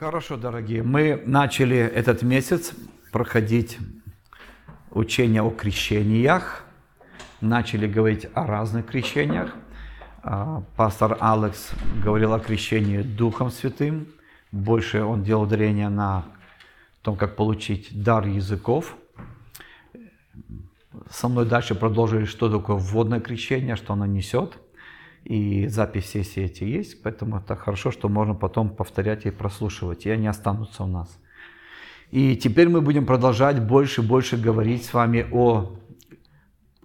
Хорошо, 0.00 0.38
дорогие. 0.38 0.82
Мы 0.82 1.22
начали 1.26 1.76
этот 1.76 2.22
месяц 2.22 2.72
проходить 3.12 3.76
учение 4.92 5.42
о 5.42 5.50
крещениях. 5.50 6.64
Начали 7.42 7.86
говорить 7.86 8.26
о 8.32 8.46
разных 8.46 8.86
крещениях. 8.86 9.54
А, 10.22 10.62
пастор 10.74 11.18
Алекс 11.20 11.72
говорил 12.02 12.32
о 12.32 12.40
крещении 12.40 13.02
Духом 13.02 13.50
Святым. 13.50 14.06
Больше 14.52 15.02
он 15.02 15.22
делал 15.22 15.42
ударение 15.42 15.90
на 15.90 16.24
том, 17.02 17.14
как 17.14 17.36
получить 17.36 18.02
дар 18.02 18.26
языков. 18.26 18.96
Со 21.10 21.28
мной 21.28 21.44
дальше 21.44 21.74
продолжили, 21.74 22.24
что 22.24 22.48
такое 22.48 22.76
вводное 22.76 23.20
крещение, 23.20 23.76
что 23.76 23.92
оно 23.92 24.06
несет– 24.06 24.56
и 25.24 25.66
запись 25.68 26.06
сессии 26.06 26.42
эти 26.42 26.64
есть, 26.64 27.02
поэтому 27.02 27.38
это 27.38 27.56
хорошо, 27.56 27.90
что 27.90 28.08
можно 28.08 28.34
потом 28.34 28.70
повторять 28.70 29.26
и 29.26 29.30
прослушивать, 29.30 30.06
и 30.06 30.10
они 30.10 30.26
останутся 30.26 30.84
у 30.84 30.86
нас. 30.86 31.18
И 32.10 32.36
теперь 32.36 32.68
мы 32.68 32.80
будем 32.80 33.06
продолжать 33.06 33.62
больше 33.62 34.02
и 34.02 34.06
больше 34.06 34.36
говорить 34.36 34.84
с 34.84 34.92
вами 34.92 35.26
о 35.30 35.78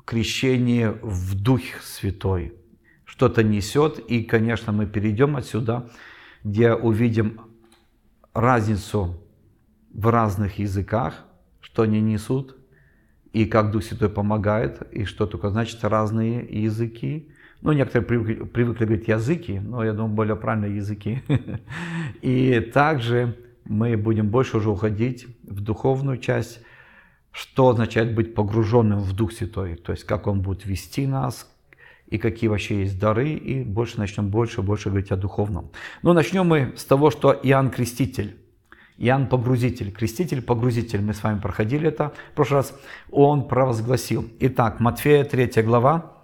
крещении 0.05 0.85
в 1.01 1.35
Дух 1.41 1.61
Святой. 1.81 2.53
Что-то 3.05 3.43
несет, 3.43 3.97
и, 3.97 4.23
конечно, 4.23 4.71
мы 4.71 4.85
перейдем 4.85 5.35
отсюда, 5.35 5.89
где 6.43 6.73
увидим 6.73 7.41
разницу 8.33 9.19
в 9.93 10.07
разных 10.09 10.59
языках, 10.59 11.25
что 11.61 11.83
они 11.83 12.01
несут, 12.01 12.57
и 13.33 13.45
как 13.45 13.71
Дух 13.71 13.83
Святой 13.83 14.09
помогает, 14.09 14.81
и 14.91 15.05
что 15.05 15.25
только 15.25 15.49
значит 15.49 15.83
разные 15.83 16.45
языки, 16.63 17.31
ну, 17.61 17.71
некоторые 17.71 18.05
привыкли, 18.05 18.43
привыкли 18.43 18.85
говорить 18.85 19.07
языки, 19.07 19.59
но 19.59 19.83
я 19.83 19.93
думаю, 19.93 20.13
более 20.13 20.35
правильно 20.35 20.65
языки. 20.65 21.23
И 22.21 22.59
также 22.73 23.37
мы 23.65 23.97
будем 23.97 24.29
больше 24.29 24.57
уже 24.57 24.69
уходить 24.69 25.27
в 25.43 25.61
духовную 25.61 26.17
часть, 26.17 26.61
что 27.31 27.69
означает 27.69 28.15
быть 28.15 28.33
погруженным 28.33 28.99
в 28.99 29.13
Дух 29.13 29.33
Святой, 29.33 29.75
то 29.75 29.91
есть 29.91 30.05
как 30.05 30.27
Он 30.27 30.41
будет 30.41 30.65
вести 30.65 31.07
нас, 31.07 31.51
и 32.07 32.17
какие 32.17 32.49
вообще 32.49 32.81
есть 32.81 32.99
дары, 32.99 33.31
и 33.33 33.63
больше 33.63 33.97
начнем 33.97 34.29
больше 34.29 34.61
и 34.61 34.63
больше 34.63 34.89
говорить 34.89 35.11
о 35.11 35.17
духовном. 35.17 35.71
Ну, 36.03 36.13
начнем 36.13 36.47
мы 36.47 36.73
с 36.77 36.85
того, 36.85 37.09
что 37.09 37.33
Иоанн 37.33 37.71
Креститель, 37.71 38.37
Иоанн 38.97 39.27
Погрузитель, 39.27 39.91
Креститель, 39.91 40.41
Погрузитель, 40.41 41.01
мы 41.01 41.13
с 41.13 41.23
вами 41.23 41.39
проходили 41.39 41.87
это 41.87 42.13
в 42.31 42.35
прошлый 42.35 42.59
раз, 42.59 42.79
он 43.11 43.47
провозгласил. 43.47 44.29
Итак, 44.39 44.79
Матфея 44.79 45.25
3 45.25 45.63
глава, 45.63 46.14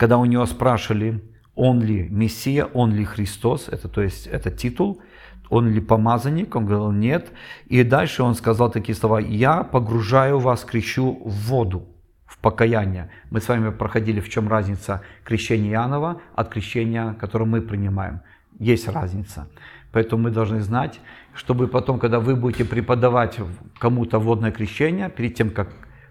когда 0.00 0.16
у 0.16 0.24
него 0.24 0.46
спрашивали, 0.46 1.22
он 1.54 1.82
ли 1.82 2.08
Мессия, 2.08 2.64
он 2.64 2.94
ли 2.94 3.04
Христос, 3.04 3.68
это 3.68 3.86
то 3.86 4.00
есть 4.00 4.26
это 4.26 4.50
титул, 4.50 5.02
он 5.50 5.68
ли 5.68 5.78
помазанник, 5.78 6.56
он 6.56 6.64
говорил 6.64 6.90
нет. 6.90 7.30
И 7.66 7.82
дальше 7.82 8.22
он 8.22 8.34
сказал 8.34 8.70
такие 8.70 8.96
слова, 8.96 9.20
я 9.20 9.62
погружаю 9.62 10.38
вас, 10.38 10.64
крещу 10.64 11.20
в 11.22 11.48
воду, 11.48 11.86
в 12.24 12.38
покаяние. 12.38 13.10
Мы 13.30 13.42
с 13.42 13.48
вами 13.48 13.70
проходили, 13.72 14.20
в 14.20 14.30
чем 14.30 14.48
разница 14.48 15.02
крещения 15.22 15.72
Иоаннова 15.72 16.22
от 16.34 16.48
крещения, 16.48 17.12
которое 17.20 17.44
мы 17.44 17.60
принимаем. 17.60 18.22
Есть 18.58 18.88
разница. 18.88 19.48
Поэтому 19.92 20.22
мы 20.22 20.30
должны 20.30 20.62
знать, 20.62 20.98
чтобы 21.34 21.68
потом, 21.68 21.98
когда 21.98 22.20
вы 22.20 22.36
будете 22.36 22.64
преподавать 22.64 23.38
кому-то 23.78 24.18
водное 24.18 24.50
крещение, 24.50 25.10
перед 25.10 25.34
тем, 25.34 25.50
как 25.50 25.68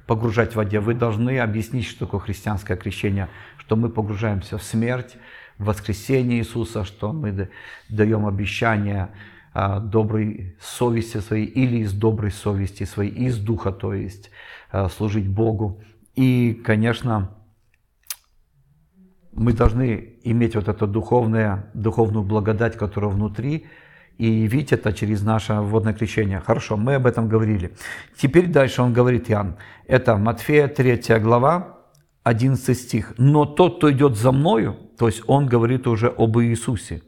погружать 0.09 0.53
в 0.53 0.55
воде, 0.55 0.79
вы 0.79 0.95
должны 0.95 1.37
объяснить, 1.37 1.85
что 1.85 2.07
такое 2.07 2.19
христианское 2.19 2.75
крещение, 2.75 3.29
что 3.59 3.75
мы 3.75 3.89
погружаемся 3.89 4.57
в 4.57 4.63
смерть, 4.63 5.17
в 5.59 5.65
воскресение 5.65 6.39
Иисуса, 6.39 6.83
что 6.83 7.13
мы 7.13 7.49
даем 7.89 8.25
обещание 8.25 9.09
а, 9.53 9.79
доброй 9.79 10.57
совести 10.59 11.17
своей 11.17 11.45
или 11.45 11.77
из 11.83 11.93
доброй 11.93 12.31
совести 12.31 12.85
своей, 12.85 13.11
из 13.11 13.37
духа, 13.37 13.71
то 13.71 13.93
есть 13.93 14.31
а, 14.71 14.89
служить 14.89 15.27
Богу. 15.27 15.83
И, 16.15 16.59
конечно, 16.65 17.29
мы 19.31 19.53
должны 19.53 20.15
иметь 20.23 20.55
вот 20.55 20.69
эту 20.69 20.87
духовную, 20.87 21.65
духовную 21.75 22.25
благодать, 22.25 22.77
которая 22.77 23.11
внутри, 23.11 23.67
и 24.19 24.47
видеть 24.47 24.73
это 24.73 24.91
через 24.91 25.23
наше 25.23 25.53
водное 25.53 25.93
крещение. 25.93 26.41
Хорошо, 26.41 26.75
мы 26.75 26.95
об 26.95 27.07
этом 27.07 27.29
говорили. 27.29 27.71
Теперь 28.17 28.47
дальше 28.47 28.81
он 28.81 28.91
говорит, 28.91 29.31
Иоанн, 29.31 29.55
это 29.87 30.17
Матфея 30.17 30.67
3 30.67 31.19
глава, 31.19 31.77
11 32.23 32.77
стих. 32.77 33.13
«Но 33.17 33.45
тот, 33.45 33.77
кто 33.77 33.89
идет 33.89 34.17
за 34.17 34.33
мною», 34.33 34.75
то 34.97 35.07
есть 35.07 35.23
он 35.25 35.47
говорит 35.47 35.87
уже 35.87 36.07
об 36.07 36.37
Иисусе. 36.37 37.01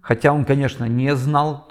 Хотя 0.00 0.32
он, 0.32 0.44
конечно, 0.44 0.84
не 0.84 1.16
знал, 1.16 1.68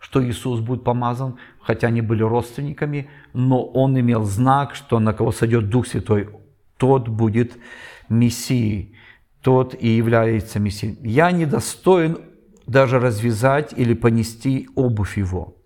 что 0.00 0.20
Иисус 0.20 0.58
будет 0.58 0.82
помазан, 0.82 1.36
хотя 1.60 1.86
они 1.86 2.00
были 2.00 2.24
родственниками, 2.24 3.08
но 3.32 3.64
он 3.64 3.98
имел 4.00 4.24
знак, 4.24 4.74
что 4.74 4.98
на 4.98 5.12
кого 5.12 5.30
сойдет 5.30 5.68
Дух 5.68 5.86
Святой, 5.86 6.28
тот 6.76 7.08
будет 7.08 7.56
Мессией, 8.08 8.96
тот 9.42 9.76
и 9.80 9.88
является 9.88 10.58
Мессией. 10.58 10.98
Я 11.08 11.30
недостоин 11.30 12.18
даже 12.70 13.00
развязать 13.00 13.72
или 13.76 13.94
понести 13.94 14.68
обувь 14.76 15.18
его. 15.18 15.56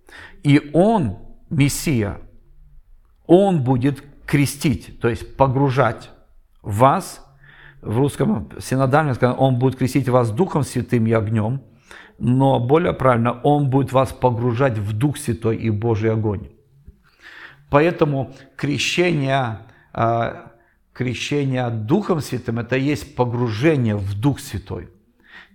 И 0.42 0.70
он, 0.72 1.18
Мессия, 1.50 2.18
он 3.26 3.62
будет 3.62 4.02
крестить, 4.24 5.00
то 5.00 5.08
есть 5.08 5.36
погружать 5.36 6.10
вас, 6.62 7.20
в 7.82 7.98
русском 7.98 8.48
синодальном 8.58 9.14
сказано, 9.14 9.38
он 9.38 9.58
будет 9.58 9.76
крестить 9.76 10.08
вас 10.08 10.30
Духом 10.30 10.62
Святым 10.62 11.06
и 11.06 11.12
огнем, 11.12 11.60
но 12.18 12.58
более 12.58 12.94
правильно, 12.94 13.38
он 13.42 13.68
будет 13.68 13.92
вас 13.92 14.14
погружать 14.14 14.78
в 14.78 14.96
Дух 14.96 15.18
Святой 15.18 15.56
и 15.56 15.68
Божий 15.68 16.10
огонь. 16.10 16.48
Поэтому 17.68 18.32
крещение, 18.56 19.58
а, 19.92 20.52
крещение 20.94 21.68
Духом 21.68 22.20
Святым– 22.20 22.58
это 22.60 22.76
есть 22.76 23.14
погружение 23.14 23.96
в 23.96 24.18
Дух 24.18 24.40
Святой. 24.40 24.93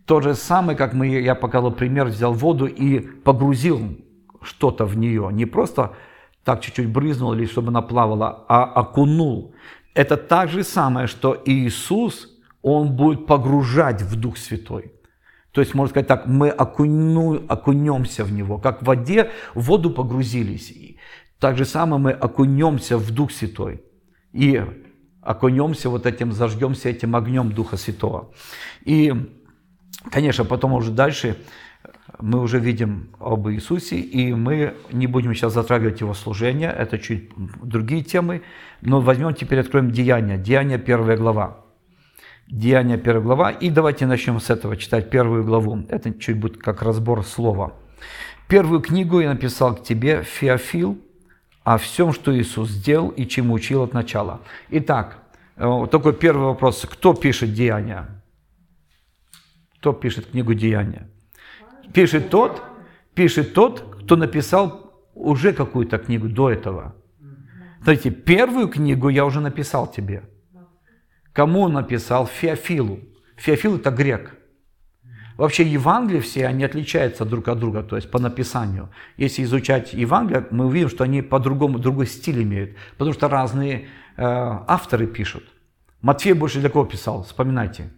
То 0.10 0.22
же 0.22 0.34
самое, 0.34 0.76
как 0.76 0.94
мы, 0.94 1.06
я 1.06 1.36
показал 1.36 1.72
пример, 1.72 2.08
взял 2.08 2.34
воду 2.34 2.66
и 2.66 3.00
погрузил 3.00 3.96
что-то 4.42 4.86
в 4.86 4.98
нее. 4.98 5.30
Не 5.32 5.46
просто 5.46 5.92
так 6.44 6.62
чуть-чуть 6.62 6.90
брызнул 6.90 7.34
или 7.34 7.46
чтобы 7.46 7.68
она 7.68 7.84
плавала, 7.84 8.44
а 8.48 8.64
окунул. 8.64 9.54
Это 9.94 10.18
так 10.18 10.50
же 10.50 10.64
самое, 10.64 11.06
что 11.06 11.40
Иисус, 11.46 12.28
Он 12.64 12.96
будет 12.96 13.28
погружать 13.28 14.02
в 14.02 14.20
Дух 14.20 14.38
Святой. 14.38 14.94
То 15.52 15.62
есть, 15.62 15.76
можно 15.76 15.92
сказать 15.92 16.08
так, 16.08 16.26
мы 16.26 16.50
окуну, 16.50 17.44
окунемся 17.48 18.24
в 18.24 18.32
Него, 18.32 18.58
как 18.58 18.82
в 18.82 18.86
воде 18.86 19.30
в 19.54 19.62
воду 19.62 19.92
погрузились. 19.92 20.74
Так 21.38 21.56
же 21.56 21.66
самое 21.66 22.02
мы 22.02 22.12
окунемся 22.14 22.98
в 22.98 23.12
Дух 23.12 23.32
Святой. 23.32 23.84
И 24.34 24.60
окунемся 25.22 25.92
вот 25.92 26.08
этим, 26.08 26.32
зажгемся 26.32 26.90
этим 26.90 27.16
огнем 27.16 27.52
Духа 27.52 27.78
Святого. 27.78 28.32
И 28.86 29.14
Конечно, 30.12 30.46
потом 30.46 30.74
уже 30.74 30.92
дальше 30.92 31.36
мы 32.20 32.42
уже 32.42 32.60
видим 32.60 33.10
об 33.20 33.48
Иисусе, 33.50 33.98
и 33.98 34.34
мы 34.34 34.76
не 34.92 35.08
будем 35.08 35.34
сейчас 35.34 35.54
затрагивать 35.54 36.02
его 36.02 36.14
служение, 36.14 36.70
это 36.70 36.98
чуть 36.98 37.30
другие 37.36 38.04
темы, 38.04 38.42
но 38.82 39.02
возьмем 39.02 39.34
теперь, 39.34 39.60
откроем 39.60 39.92
Деяния, 39.92 40.38
Деяния 40.38 40.78
первая 40.78 41.18
глава. 41.18 41.66
Деяния 42.48 42.98
первая 42.98 43.24
глава, 43.24 43.52
и 43.52 43.70
давайте 43.70 44.06
начнем 44.06 44.40
с 44.40 44.50
этого, 44.50 44.76
читать 44.76 45.10
первую 45.10 45.44
главу. 45.44 45.86
Это 45.90 46.12
чуть 46.14 46.38
будет 46.38 46.58
как 46.58 46.82
разбор 46.82 47.24
слова. 47.24 47.74
Первую 48.48 48.82
книгу 48.82 49.20
я 49.20 49.30
написал 49.30 49.76
к 49.76 49.84
тебе, 49.84 50.24
Феофил, 50.24 50.98
о 51.64 51.78
всем, 51.78 52.12
что 52.14 52.36
Иисус 52.36 52.70
сделал 52.70 53.10
и 53.10 53.28
чему 53.28 53.54
учил 53.54 53.84
от 53.84 53.94
начала. 53.94 54.42
Итак, 54.72 55.20
э, 55.58 55.88
такой 55.92 56.14
первый 56.14 56.48
вопрос. 56.48 56.88
Кто 56.90 57.14
пишет 57.14 57.54
Деяния? 57.54 58.19
Кто 59.80 59.94
пишет 59.94 60.28
книгу 60.32 60.54
Деяния? 60.54 61.08
Пишет 61.94 62.30
тот, 62.30 62.62
пишет 63.14 63.54
тот, 63.54 63.96
кто 64.04 64.18
написал 64.18 64.94
уже 65.16 65.54
какую-то 65.54 65.98
книгу 65.98 66.28
до 66.28 66.50
этого. 66.50 66.96
Смотрите, 67.82 68.12
первую 68.12 68.68
книгу 68.68 69.08
я 69.08 69.26
уже 69.26 69.40
написал 69.40 69.90
тебе. 69.90 70.24
Кому 71.32 71.62
он 71.62 71.74
написал? 71.74 72.28
Феофилу. 72.28 73.00
Феофил 73.38 73.78
это 73.78 73.90
грек. 73.92 74.36
Вообще 75.38 75.64
Евангелия 75.64 76.20
все, 76.20 76.48
они 76.48 76.66
отличаются 76.66 77.24
друг 77.24 77.48
от 77.48 77.60
друга, 77.60 77.82
то 77.82 77.96
есть 77.96 78.12
по 78.12 78.20
написанию. 78.20 78.90
Если 79.16 79.44
изучать 79.44 79.94
Евангелие, 79.94 80.46
мы 80.52 80.66
увидим, 80.66 80.90
что 80.90 81.06
они 81.06 81.22
по-другому, 81.22 81.80
другой 81.80 82.08
стиль 82.08 82.44
имеют, 82.44 82.76
потому 82.98 83.14
что 83.14 83.30
разные 83.30 83.88
э, 84.18 84.24
авторы 84.68 85.08
пишут. 85.08 85.46
Матфей 86.02 86.34
больше 86.34 86.60
для 86.60 86.70
кого 86.70 86.84
писал? 86.84 87.24
Вспоминайте 87.24 87.90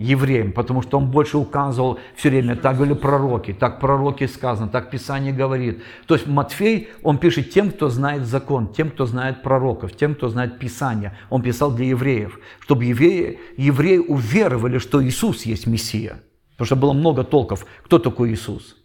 евреям, 0.00 0.52
потому 0.52 0.80
что 0.80 0.96
он 0.96 1.10
больше 1.10 1.36
указывал 1.36 1.98
все 2.16 2.30
время, 2.30 2.56
так 2.56 2.76
говорили 2.76 2.96
пророки, 2.96 3.52
так 3.52 3.80
пророки 3.80 4.26
сказано, 4.26 4.68
так 4.68 4.90
Писание 4.90 5.30
говорит. 5.30 5.82
То 6.06 6.14
есть 6.14 6.26
Матфей, 6.26 6.88
он 7.02 7.18
пишет 7.18 7.50
тем, 7.50 7.70
кто 7.70 7.90
знает 7.90 8.24
закон, 8.24 8.72
тем, 8.72 8.90
кто 8.90 9.04
знает 9.04 9.42
пророков, 9.42 9.94
тем, 9.94 10.14
кто 10.14 10.30
знает 10.30 10.58
Писание. 10.58 11.18
Он 11.28 11.42
писал 11.42 11.70
для 11.70 11.84
евреев, 11.84 12.40
чтобы 12.60 12.86
евреи, 12.86 13.38
евреи 13.58 13.98
уверовали, 13.98 14.78
что 14.78 15.04
Иисус 15.04 15.42
есть 15.42 15.66
Мессия. 15.66 16.22
Потому 16.52 16.66
что 16.66 16.76
было 16.76 16.92
много 16.94 17.22
толков, 17.22 17.66
кто 17.84 17.98
такой 17.98 18.32
Иисус. 18.32 18.76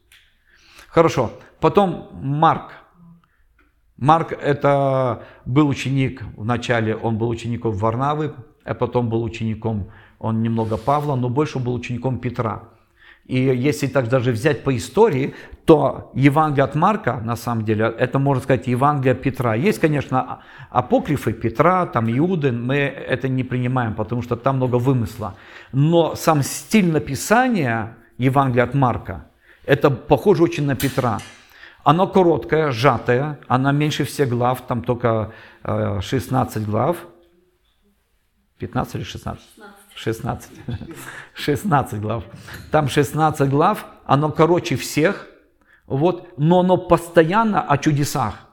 Хорошо. 0.89 1.31
Потом 1.61 2.09
Марк. 2.21 2.71
Марк 3.95 4.33
это 4.33 5.23
был 5.45 5.69
ученик, 5.69 6.23
вначале 6.35 6.93
он 6.93 7.17
был 7.17 7.29
учеником 7.29 7.71
Варнавы, 7.71 8.33
а 8.65 8.73
потом 8.73 9.09
был 9.09 9.23
учеником, 9.23 9.91
он 10.19 10.41
немного 10.41 10.77
Павла, 10.77 11.15
но 11.15 11.29
больше 11.29 11.59
был 11.59 11.73
учеником 11.73 12.19
Петра. 12.19 12.63
И 13.25 13.39
если 13.39 13.87
так 13.87 14.07
даже 14.07 14.31
взять 14.31 14.63
по 14.63 14.75
истории, 14.77 15.33
то 15.65 16.11
Евангелие 16.13 16.63
от 16.63 16.75
Марка, 16.75 17.19
на 17.23 17.35
самом 17.35 17.65
деле, 17.65 17.85
это, 17.97 18.19
можно 18.19 18.43
сказать, 18.43 18.67
Евангелие 18.67 19.15
Петра. 19.15 19.55
Есть, 19.55 19.79
конечно, 19.79 20.43
апокрифы 20.69 21.33
Петра, 21.33 21.87
там 21.87 22.07
Иуды, 22.07 22.51
мы 22.51 22.75
это 22.75 23.27
не 23.27 23.43
принимаем, 23.43 23.95
потому 23.95 24.21
что 24.21 24.35
там 24.35 24.57
много 24.57 24.75
вымысла. 24.75 25.33
Но 25.71 26.15
сам 26.15 26.43
стиль 26.43 26.91
написания 26.91 27.97
Евангелия 28.19 28.63
от 28.63 28.75
Марка, 28.75 29.25
это 29.65 29.89
похоже 29.89 30.43
очень 30.43 30.65
на 30.65 30.75
Петра. 30.75 31.17
Оно 31.83 32.07
короткое, 32.07 32.71
сжатое, 32.71 33.39
она 33.47 33.71
меньше 33.71 34.05
всех 34.05 34.29
глав, 34.29 34.61
там 34.67 34.83
только 34.83 35.33
16 35.63 36.57
э, 36.57 36.59
глав. 36.59 36.97
15 38.59 38.95
или 38.95 39.03
16? 39.03 39.43
16. 39.55 39.75
16 39.95 41.99
глав. 41.99 42.23
Там 42.71 42.89
16 42.89 43.49
глав, 43.49 43.85
оно 44.05 44.31
короче 44.31 44.75
всех, 44.75 45.27
вот, 45.87 46.37
но 46.37 46.59
оно 46.59 46.77
постоянно 46.77 47.61
о 47.61 47.77
чудесах, 47.77 48.47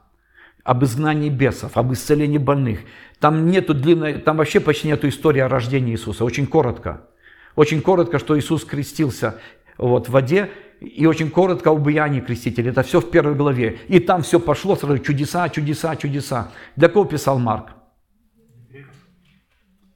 об 0.64 0.84
изгнании 0.84 1.30
бесов, 1.30 1.76
об 1.76 1.92
исцелении 1.92 2.38
больных. 2.38 2.80
Там 3.18 3.46
нету 3.46 3.74
длинной, 3.74 4.14
там 4.14 4.36
вообще 4.36 4.60
почти 4.60 4.88
нету 4.88 5.08
истории 5.08 5.40
о 5.40 5.48
рождении 5.48 5.92
Иисуса, 5.92 6.24
очень 6.24 6.46
коротко. 6.46 7.08
Очень 7.56 7.82
коротко, 7.82 8.18
что 8.18 8.38
Иисус 8.38 8.64
крестился 8.64 9.38
вот, 9.76 10.08
в 10.08 10.12
воде, 10.12 10.50
и 10.80 11.06
очень 11.06 11.30
коротко 11.30 11.70
об 11.70 11.88
Иоанне 11.88 12.20
Крестителе. 12.20 12.70
Это 12.70 12.82
все 12.82 13.00
в 13.00 13.10
первой 13.10 13.34
главе. 13.34 13.78
И 13.88 14.00
там 14.00 14.22
все 14.22 14.40
пошло 14.40 14.74
сразу 14.74 14.98
чудеса, 14.98 15.48
чудеса, 15.48 15.94
чудеса. 15.96 16.50
Для 16.76 16.88
кого 16.88 17.04
писал 17.04 17.38
Марк? 17.38 17.70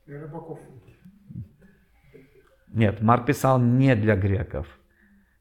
Для 0.07 0.21
рыбаков. 0.21 0.61
Нет, 2.77 3.03
Марк 3.03 3.27
писал 3.27 3.59
не 3.59 3.97
для 3.97 4.17
греков, 4.17 4.67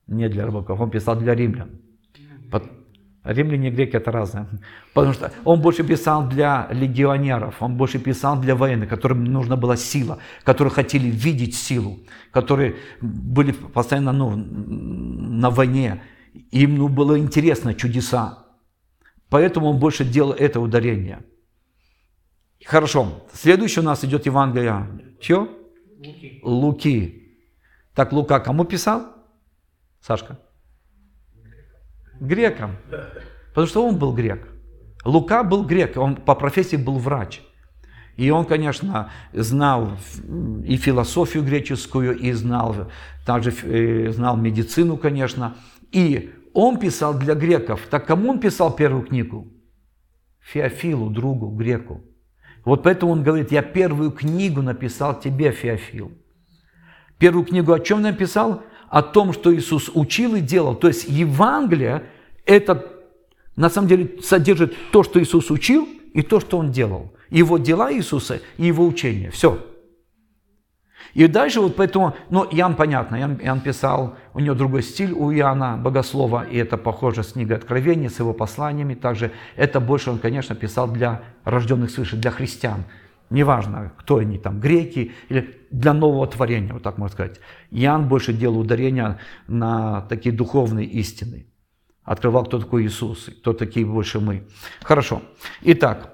не 0.08 0.30
для 0.30 0.46
рыбаков, 0.46 0.80
он 0.80 0.90
писал 0.90 1.16
для 1.18 1.36
римлян. 1.36 1.70
Римляне 3.26 3.70
и 3.70 3.72
греки 3.72 3.98
это 3.98 4.12
разное. 4.12 4.48
Потому 4.94 5.14
что 5.14 5.32
он 5.44 5.60
больше 5.60 5.84
писал 5.84 6.30
для 6.30 6.68
легионеров, 6.72 7.56
он 7.60 7.76
больше 7.76 7.98
писал 7.98 8.40
для 8.40 8.56
военных, 8.56 8.88
которым 8.88 9.24
нужна 9.24 9.56
была 9.56 9.76
сила, 9.76 10.20
которые 10.44 10.72
хотели 10.72 11.08
видеть 11.08 11.56
силу, 11.56 11.98
которые 12.32 12.76
были 13.02 13.52
постоянно 13.52 14.12
ну, 14.12 14.36
на 14.36 15.50
войне. 15.50 16.04
Им 16.52 16.78
ну, 16.78 16.88
было 16.88 17.18
интересно 17.18 17.74
чудеса. 17.74 18.46
Поэтому 19.30 19.70
он 19.70 19.80
больше 19.80 20.06
делал 20.06 20.34
это 20.34 20.60
ударение. 20.60 21.24
Хорошо. 22.64 23.26
Следующий 23.34 23.80
у 23.80 23.84
нас 23.84 24.06
идет 24.06 24.28
Евангелие. 24.28 25.16
Чего? 25.20 25.50
Луки. 25.98 26.40
Луки. 26.44 27.25
Так 27.96 28.12
Лука 28.12 28.40
кому 28.40 28.66
писал? 28.66 29.08
Сашка? 30.02 30.38
Грекам. 32.20 32.76
Потому 33.50 33.68
что 33.68 33.88
он 33.88 33.98
был 33.98 34.14
грек. 34.14 34.48
Лука 35.06 35.44
был 35.44 35.66
грек, 35.66 35.98
он 35.98 36.16
по 36.16 36.36
профессии 36.36 36.76
был 36.76 36.98
врач. 36.98 37.42
И 38.18 38.30
он, 38.30 38.46
конечно, 38.46 39.12
знал 39.34 39.98
и 40.64 40.78
философию 40.78 41.44
греческую, 41.44 42.18
и 42.18 42.32
знал, 42.32 42.90
также 43.26 43.52
э, 43.64 44.12
знал 44.12 44.38
медицину, 44.38 44.98
конечно. 44.98 45.56
И 45.92 46.34
он 46.54 46.80
писал 46.80 47.18
для 47.18 47.36
греков. 47.36 47.88
Так 47.90 48.06
кому 48.08 48.32
он 48.32 48.40
писал 48.40 48.76
первую 48.76 49.06
книгу? 49.06 49.48
Феофилу, 50.40 51.10
другу, 51.10 51.50
греку. 51.50 52.02
Вот 52.64 52.84
поэтому 52.84 53.12
он 53.12 53.24
говорит, 53.24 53.52
я 53.52 53.62
первую 53.62 54.12
книгу 54.12 54.62
написал 54.62 55.20
тебе, 55.20 55.52
Феофил. 55.52 56.12
Первую 57.18 57.46
книгу 57.46 57.74
о 57.74 57.80
чем 57.80 58.02
написал? 58.02 58.64
О 58.90 59.02
том, 59.02 59.34
что 59.34 59.56
Иисус 59.56 59.90
учил 59.94 60.36
и 60.36 60.42
делал. 60.42 60.76
То 60.76 60.88
есть 60.88 61.08
Евангелие, 61.08 62.04
это 62.46 62.86
на 63.56 63.70
самом 63.70 63.88
деле 63.88 64.22
содержит 64.22 64.74
то, 64.92 65.04
что 65.04 65.22
Иисус 65.22 65.50
учил, 65.50 65.88
и 66.14 66.22
то, 66.22 66.40
что 66.40 66.58
Он 66.58 66.72
делал. 66.72 67.14
Его 67.30 67.58
дела 67.58 67.92
Иисуса 67.92 68.40
и 68.58 68.68
Его 68.68 68.86
учение. 68.86 69.32
Все. 69.32 69.60
И 71.14 71.28
дальше 71.28 71.62
вот 71.62 71.76
поэтому, 71.78 72.14
ну, 72.30 72.44
Иоанн 72.44 72.76
понятно, 72.76 73.16
Иоанн, 73.16 73.40
Иоанн 73.42 73.62
писал, 73.62 74.18
у 74.34 74.42
него 74.42 74.54
другой 74.54 74.84
стиль 74.84 75.14
у 75.14 75.32
Иоанна, 75.32 75.78
богослова, 75.78 76.46
и 76.46 76.58
это 76.58 76.78
похоже 76.78 77.24
с 77.24 77.34
книгой 77.34 77.56
Откровения, 77.56 78.10
с 78.10 78.20
его 78.20 78.34
посланиями. 78.34 78.96
Также 78.96 79.32
это 79.56 79.80
больше 79.80 80.12
он, 80.12 80.20
конечно, 80.20 80.56
писал 80.56 80.90
для 80.90 81.22
рожденных 81.46 81.92
свыше, 81.92 82.18
для 82.18 82.32
христиан. 82.32 82.84
Неважно, 83.36 83.92
кто 83.98 84.20
они 84.20 84.38
там, 84.38 84.62
греки 84.62 85.12
или 85.28 85.60
для 85.70 85.94
нового 85.94 86.26
творения, 86.26 86.72
вот 86.72 86.84
так 86.84 86.98
можно 86.98 87.14
сказать. 87.14 87.42
Иоанн 87.70 88.08
больше 88.08 88.32
делал 88.32 88.60
ударения 88.60 89.20
на 89.48 90.04
такие 90.04 90.34
духовные 90.34 90.86
истины. 90.86 91.46
Открывал, 92.06 92.46
кто 92.46 92.60
такой 92.60 92.86
Иисус, 92.86 93.30
кто 93.42 93.52
такие 93.52 93.86
больше 93.86 94.22
мы. 94.22 94.48
Хорошо. 94.82 95.22
Итак, 95.64 96.14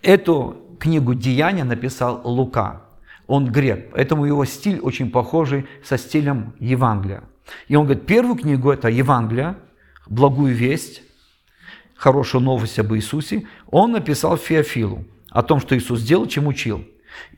эту 0.00 0.76
книгу 0.78 1.14
«Деяния» 1.14 1.64
написал 1.64 2.20
Лука. 2.22 2.82
Он 3.26 3.50
грек, 3.50 3.90
поэтому 3.90 4.24
его 4.24 4.44
стиль 4.44 4.78
очень 4.78 5.10
похожий 5.10 5.66
со 5.82 5.98
стилем 5.98 6.54
Евангелия. 6.60 7.24
И 7.66 7.74
он 7.74 7.86
говорит, 7.86 8.06
первую 8.06 8.36
книгу 8.36 8.70
это 8.70 8.88
Евангелие, 8.88 9.56
благую 10.06 10.54
весть, 10.54 11.02
хорошую 11.96 12.44
новость 12.44 12.78
об 12.78 12.94
Иисусе, 12.94 13.48
он 13.68 13.90
написал 13.90 14.36
Феофилу 14.36 15.04
о 15.30 15.42
том, 15.42 15.60
что 15.60 15.76
Иисус 15.76 16.00
сделал, 16.00 16.26
чем 16.26 16.46
учил. 16.46 16.84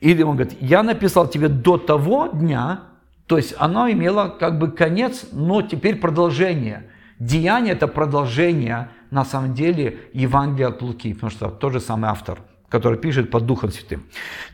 Или 0.00 0.22
он 0.22 0.36
говорит, 0.36 0.56
я 0.60 0.82
написал 0.82 1.28
тебе 1.28 1.48
до 1.48 1.78
того 1.78 2.28
дня, 2.28 2.82
то 3.26 3.36
есть 3.36 3.54
оно 3.58 3.90
имело 3.90 4.28
как 4.28 4.58
бы 4.58 4.70
конец, 4.70 5.26
но 5.32 5.62
теперь 5.62 5.96
продолжение. 5.96 6.90
Деяние– 7.18 7.72
это 7.74 7.86
продолжение, 7.86 8.90
на 9.10 9.24
самом 9.24 9.54
деле, 9.54 9.98
Евангелия 10.12 10.68
от 10.68 10.82
Луки, 10.82 11.12
потому 11.14 11.30
что 11.30 11.48
тот 11.48 11.72
же 11.72 11.80
самый 11.80 12.10
автор, 12.10 12.38
который 12.68 12.98
пишет 12.98 13.30
под 13.30 13.46
Духом 13.46 13.70
Святым. 13.70 14.04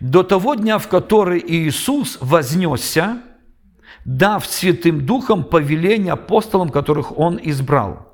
До 0.00 0.22
того 0.22 0.54
дня, 0.54 0.78
в 0.78 0.88
который 0.88 1.42
Иисус 1.46 2.18
вознесся, 2.20 3.22
дав 4.04 4.44
Святым 4.44 5.06
Духом 5.06 5.44
повеление 5.44 6.12
апостолам, 6.12 6.70
которых 6.70 7.16
Он 7.16 7.38
избрал. 7.42 8.12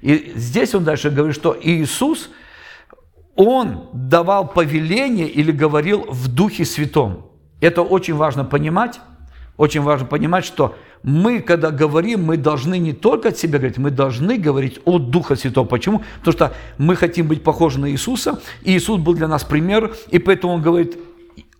И 0.00 0.32
здесь 0.34 0.74
он 0.74 0.84
дальше 0.84 1.10
говорит, 1.10 1.36
что 1.36 1.56
Иисус– 1.60 2.30
он 3.36 3.88
давал 3.92 4.48
повеление 4.48 5.28
или 5.28 5.52
говорил 5.52 6.04
в 6.08 6.28
Духе 6.28 6.64
Святом. 6.64 7.26
Это 7.60 7.82
очень 7.82 8.14
важно 8.14 8.44
понимать. 8.44 9.00
Очень 9.56 9.82
важно 9.82 10.06
понимать, 10.06 10.46
что 10.46 10.74
мы, 11.02 11.40
когда 11.40 11.70
говорим, 11.70 12.24
мы 12.24 12.38
должны 12.38 12.78
не 12.78 12.94
только 12.94 13.28
от 13.28 13.38
себя 13.38 13.58
говорить, 13.58 13.76
мы 13.76 13.90
должны 13.90 14.38
говорить 14.38 14.80
от 14.86 15.10
Духа 15.10 15.36
Святого. 15.36 15.66
Почему? 15.66 16.02
Потому 16.18 16.32
что 16.32 16.54
мы 16.78 16.96
хотим 16.96 17.28
быть 17.28 17.42
похожи 17.42 17.78
на 17.78 17.90
Иисуса, 17.90 18.40
и 18.62 18.72
Иисус 18.72 18.98
был 18.98 19.12
для 19.14 19.28
нас 19.28 19.44
пример, 19.44 19.94
и 20.10 20.18
поэтому 20.18 20.54
Он 20.54 20.62
говорит, 20.62 20.98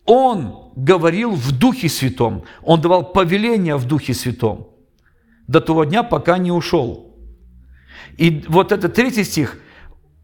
Он 0.06 0.72
говорил 0.76 1.32
в 1.32 1.52
Духе 1.52 1.90
Святом, 1.90 2.44
Он 2.62 2.80
давал 2.80 3.12
повеление 3.12 3.76
в 3.76 3.86
Духе 3.86 4.14
Святом 4.14 4.68
до 5.46 5.60
того 5.60 5.84
дня, 5.84 6.02
пока 6.02 6.38
не 6.38 6.52
ушел. 6.52 7.14
И 8.16 8.44
вот 8.48 8.72
этот 8.72 8.94
третий 8.94 9.24
стих– 9.24 9.58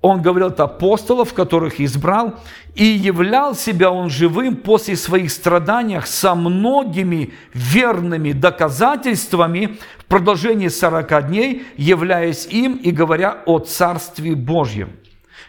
он 0.06 0.22
говорил 0.22 0.48
от 0.48 0.60
апостолов, 0.60 1.34
которых 1.34 1.80
избрал, 1.80 2.38
и 2.74 2.84
являл 2.84 3.54
себя 3.54 3.90
он 3.90 4.08
живым 4.08 4.56
после 4.56 4.96
своих 4.96 5.32
страданий 5.32 5.98
со 6.04 6.34
многими 6.34 7.32
верными 7.52 8.32
доказательствами 8.32 9.78
в 9.98 10.04
продолжении 10.04 10.68
40 10.68 11.28
дней, 11.28 11.64
являясь 11.76 12.46
им 12.46 12.76
и 12.76 12.92
говоря 12.92 13.42
о 13.46 13.58
Царстве 13.58 14.36
Божьем. 14.36 14.92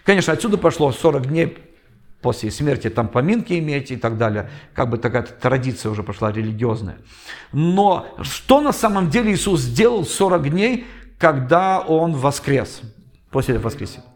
Конечно, 0.04 0.34
отсюда 0.34 0.58
пошло 0.58 0.92
40 0.92 1.28
дней 1.28 1.58
после 2.22 2.50
смерти, 2.50 2.90
там 2.90 3.10
поминки 3.10 3.54
иметь 3.60 3.92
и 3.92 3.96
так 3.96 4.18
далее. 4.18 4.50
Как 4.74 4.90
бы 4.90 4.98
такая 4.98 5.22
традиция 5.22 5.92
уже 5.92 6.02
пошла 6.02 6.32
религиозная. 6.32 6.98
Но 7.52 8.08
что 8.22 8.62
на 8.62 8.74
самом 8.74 9.10
деле 9.10 9.34
Иисус 9.34 9.62
сделал 9.62 10.04
40 10.04 10.50
дней, 10.50 10.88
когда 11.20 11.80
Он 11.80 12.14
воскрес, 12.14 12.82
после 13.30 13.60
воскресения? 13.60 14.07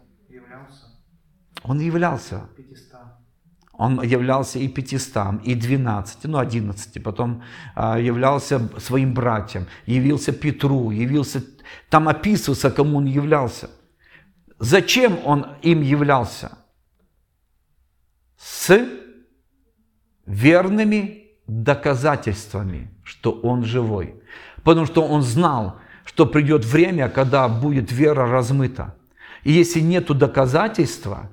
Он 1.64 1.80
являлся. 1.80 2.48
Он 3.72 4.02
являлся 4.02 4.58
и 4.58 4.68
500, 4.68 5.42
и 5.44 5.54
12, 5.54 6.24
ну 6.24 6.38
11, 6.38 7.02
потом 7.02 7.42
а, 7.74 7.98
являлся 7.98 8.68
своим 8.78 9.14
братьям, 9.14 9.66
явился 9.86 10.32
Петру, 10.32 10.90
явился, 10.90 11.42
там 11.88 12.08
описывается, 12.08 12.70
кому 12.70 12.98
он 12.98 13.06
являлся. 13.06 13.70
Зачем 14.58 15.18
он 15.24 15.46
им 15.62 15.80
являлся? 15.80 16.58
С 18.36 18.78
верными 20.26 21.30
доказательствами, 21.46 22.90
что 23.02 23.32
он 23.32 23.64
живой. 23.64 24.22
Потому 24.62 24.86
что 24.86 25.02
он 25.02 25.22
знал, 25.22 25.80
что 26.04 26.26
придет 26.26 26.64
время, 26.64 27.08
когда 27.08 27.48
будет 27.48 27.90
вера 27.90 28.26
размыта. 28.30 28.94
И 29.42 29.52
если 29.52 29.80
нету 29.80 30.14
доказательства, 30.14 31.30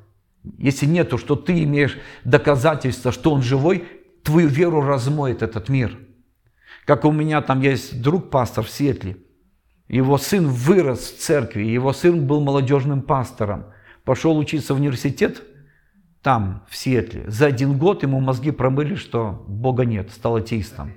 если 0.57 0.85
нету, 0.85 1.17
что 1.17 1.35
ты 1.35 1.63
имеешь 1.63 1.97
доказательства, 2.23 3.11
что 3.11 3.31
он 3.31 3.41
живой, 3.41 3.85
твою 4.23 4.47
веру 4.47 4.81
размоет 4.81 5.41
этот 5.41 5.69
мир. 5.69 5.97
Как 6.85 7.05
у 7.05 7.11
меня 7.11 7.41
там 7.41 7.61
есть 7.61 8.01
друг 8.01 8.29
пастор 8.29 8.65
в 8.65 8.69
Сиэтле. 8.69 9.17
Его 9.87 10.17
сын 10.17 10.47
вырос 10.47 10.99
в 10.99 11.19
церкви, 11.19 11.63
его 11.63 11.93
сын 11.93 12.25
был 12.27 12.41
молодежным 12.41 13.01
пастором. 13.01 13.65
Пошел 14.03 14.37
учиться 14.37 14.73
в 14.73 14.77
университет 14.77 15.41
там, 16.21 16.65
в 16.69 16.75
Сиэтле. 16.75 17.25
За 17.27 17.47
один 17.47 17.77
год 17.77 18.03
ему 18.03 18.19
мозги 18.19 18.51
промыли, 18.51 18.95
что 18.95 19.43
Бога 19.47 19.85
нет, 19.85 20.11
стал 20.11 20.35
атеистом. 20.35 20.93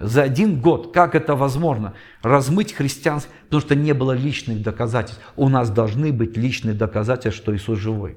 За 0.00 0.22
один 0.22 0.60
год. 0.60 0.92
Как 0.94 1.14
это 1.16 1.34
возможно? 1.34 1.94
Размыть 2.22 2.72
христианство, 2.72 3.32
потому 3.44 3.60
что 3.60 3.74
не 3.74 3.92
было 3.94 4.12
личных 4.12 4.62
доказательств. 4.62 5.20
У 5.36 5.48
нас 5.48 5.70
должны 5.70 6.12
быть 6.12 6.36
личные 6.36 6.74
доказательства, 6.74 7.42
что 7.42 7.56
Иисус 7.56 7.80
живой. 7.80 8.16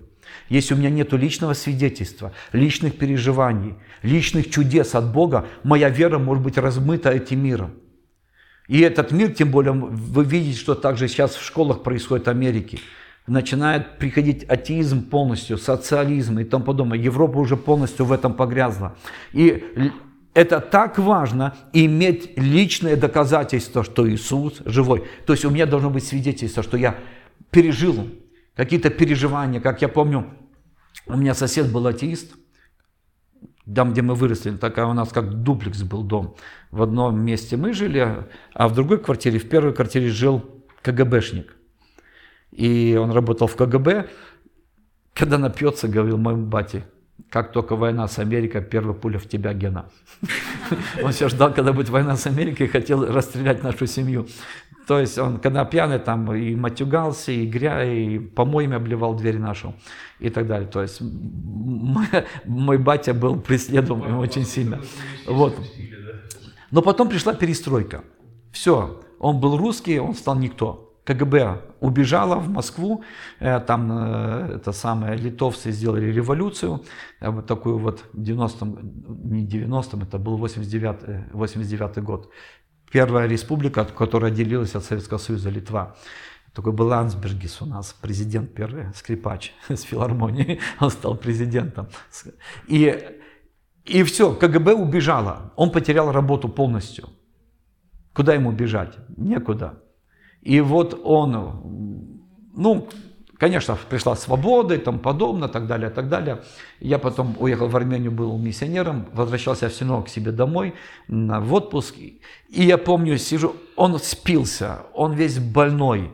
Если 0.50 0.73
у 0.73 0.77
меня 0.77 0.89
нет 0.89 1.13
личного 1.13 1.53
свидетельства, 1.53 2.33
личных 2.51 2.97
переживаний, 2.97 3.75
личных 4.03 4.50
чудес 4.50 4.95
от 4.95 5.11
Бога, 5.11 5.47
моя 5.63 5.89
вера 5.89 6.19
может 6.19 6.43
быть 6.43 6.57
размыта 6.57 7.09
этим 7.09 7.43
миром. 7.43 7.71
И 8.67 8.79
этот 8.79 9.11
мир, 9.11 9.33
тем 9.33 9.51
более, 9.51 9.73
вы 9.73 10.23
видите, 10.23 10.57
что 10.57 10.75
также 10.75 11.07
сейчас 11.07 11.35
в 11.35 11.43
школах 11.43 11.83
происходит 11.83 12.27
в 12.27 12.29
Америке. 12.29 12.79
Начинает 13.27 13.97
приходить 13.97 14.43
атеизм 14.45 15.03
полностью, 15.09 15.57
социализм 15.57 16.39
и 16.39 16.43
тому 16.43 16.63
подобное. 16.63 16.97
Европа 16.97 17.38
уже 17.38 17.57
полностью 17.57 18.05
в 18.05 18.11
этом 18.11 18.33
погрязла. 18.33 18.95
И 19.33 19.63
это 20.33 20.59
так 20.59 20.97
важно 20.97 21.55
иметь 21.73 22.38
личное 22.38 22.95
доказательство, 22.95 23.83
что 23.83 24.09
Иисус 24.09 24.61
живой. 24.65 25.03
То 25.25 25.33
есть 25.33 25.45
у 25.45 25.50
меня 25.50 25.65
должно 25.65 25.89
быть 25.89 26.05
свидетельство, 26.05 26.63
что 26.63 26.77
я 26.77 26.95
пережил 27.51 28.07
какие-то 28.55 28.89
переживания. 28.89 29.60
Как 29.60 29.81
я 29.81 29.88
помню, 29.88 30.29
у 31.08 31.17
меня 31.17 31.34
сосед 31.34 31.72
был 31.72 31.88
атеист, 31.88 32.36
там, 33.74 33.91
где 33.91 34.01
мы 34.01 34.15
выросли, 34.15 34.51
такая 34.58 34.86
у 34.86 34.93
нас 34.93 35.10
как 35.10 35.43
дуплекс 35.43 35.84
был 35.84 36.03
дом. 36.03 36.36
В 36.72 36.81
одном 36.81 37.24
месте 37.24 37.58
мы 37.58 37.74
жили, 37.74 38.27
а 38.53 38.67
в 38.67 38.74
другой 38.74 39.00
квартире, 39.00 39.39
в 39.39 39.48
первой 39.48 39.74
квартире 39.74 40.10
жил 40.10 40.63
КГБшник. 40.81 41.55
И 42.51 42.98
он 43.00 43.12
работал 43.12 43.48
в 43.48 43.55
КГБ. 43.55 44.10
Когда 45.13 45.38
напьется, 45.38 45.88
говорил 45.88 46.17
моему 46.17 46.48
бате, 46.48 46.86
как 47.30 47.51
только 47.51 47.75
война 47.75 48.08
с 48.08 48.20
Америкой, 48.20 48.62
первая 48.62 48.94
пуля 48.94 49.20
в 49.20 49.28
тебя, 49.28 49.54
Гена. 49.54 49.86
Он 51.04 51.12
все 51.12 51.30
ждал, 51.30 51.54
когда 51.54 51.74
будет 51.74 51.90
война 51.90 52.16
с 52.16 52.28
Америкой, 52.28 52.68
и 52.68 52.70
хотел 52.70 53.06
расстрелять 53.06 53.63
нашу 53.63 53.88
семью. 53.88 54.28
То 54.88 55.00
есть 55.00 55.18
он, 55.18 55.40
когда 55.40 55.63
пьяный, 55.63 56.00
там 56.00 56.34
и 56.34 56.56
матюгался, 56.56 57.32
и 57.32 57.46
гря, 57.46 57.84
и 57.84 58.20
помоями 58.20 58.75
обливал 58.75 59.16
дверь 59.16 59.38
нашу, 59.38 59.74
и 60.20 60.30
так 60.30 60.48
далее. 60.48 60.68
То 60.68 60.82
есть 60.82 61.01
мой, 61.01 62.08
мой 62.46 62.78
батя 62.78 63.13
был 63.13 63.40
преследуем 63.40 64.18
очень 64.18 64.44
сильно. 64.44 64.82
Вот. 65.28 65.56
Но 66.72 66.82
потом 66.82 67.10
пришла 67.10 67.34
перестройка. 67.34 68.04
Все, 68.51 69.01
он 69.20 69.40
был 69.40 69.58
русский, 69.58 70.00
он 70.00 70.16
стал 70.16 70.36
никто. 70.36 70.90
КГБ 71.03 71.62
убежала 71.79 72.36
в 72.36 72.50
Москву, 72.50 73.03
э, 73.39 73.60
там 73.60 73.91
э, 73.91 74.55
это 74.55 74.72
самое, 74.72 75.17
литовцы 75.17 75.72
сделали 75.72 76.12
революцию, 76.12 76.84
э, 77.20 77.29
вот 77.29 77.48
такую 77.48 77.79
вот 77.79 78.03
в 78.13 78.20
90-м, 78.20 78.79
не 79.31 79.48
90-м, 79.48 80.03
это 80.03 80.20
был 80.20 80.38
89, 80.38 81.34
89 81.34 82.03
год. 82.03 82.29
Первая 82.91 83.27
республика, 83.27 83.86
которая 83.86 84.31
отделилась 84.31 84.75
от 84.75 84.84
Советского 84.84 85.17
Союза, 85.17 85.50
Литва. 85.50 85.96
Такой 86.53 86.74
был 86.74 86.88
Лансбергис 86.88 87.62
у 87.62 87.65
нас, 87.65 87.96
президент 88.01 88.53
первый, 88.53 88.93
скрипач 88.93 89.53
с 89.70 89.81
филармонии, 89.81 90.60
он 90.79 90.91
стал 90.91 91.15
президентом. 91.15 91.88
И, 92.67 92.96
и 93.86 94.03
все, 94.03 94.34
КГБ 94.34 94.74
убежала, 94.74 95.51
он 95.55 95.72
потерял 95.72 96.12
работу 96.12 96.50
полностью. 96.50 97.10
Куда 98.13 98.34
ему 98.34 98.51
бежать? 98.51 98.98
Некуда. 99.17 99.81
И 100.41 100.60
вот 100.62 101.00
он, 101.03 102.12
ну, 102.55 102.88
конечно, 103.38 103.77
пришла 103.89 104.15
свобода 104.15 104.75
и 104.75 104.77
тому 104.77 105.00
подобное, 105.00 105.48
так 105.48 105.67
далее, 105.67 105.89
так 105.89 106.10
далее. 106.10 106.43
Я 106.79 107.00
потом 107.00 107.36
уехал 107.39 107.67
в 107.67 107.75
Армению, 107.75 108.12
был 108.12 108.38
миссионером, 108.38 109.07
возвращался 109.13 109.69
все 109.69 109.86
равно 109.86 110.03
к 110.03 110.10
себе 110.10 110.31
домой 110.31 110.74
в 111.07 111.53
отпуск. 111.53 111.95
И 111.98 112.63
я 112.63 112.77
помню, 112.77 113.17
сижу, 113.17 113.55
он 113.75 113.98
спился, 114.00 114.81
он 114.93 115.13
весь 115.13 115.39
больной, 115.39 116.12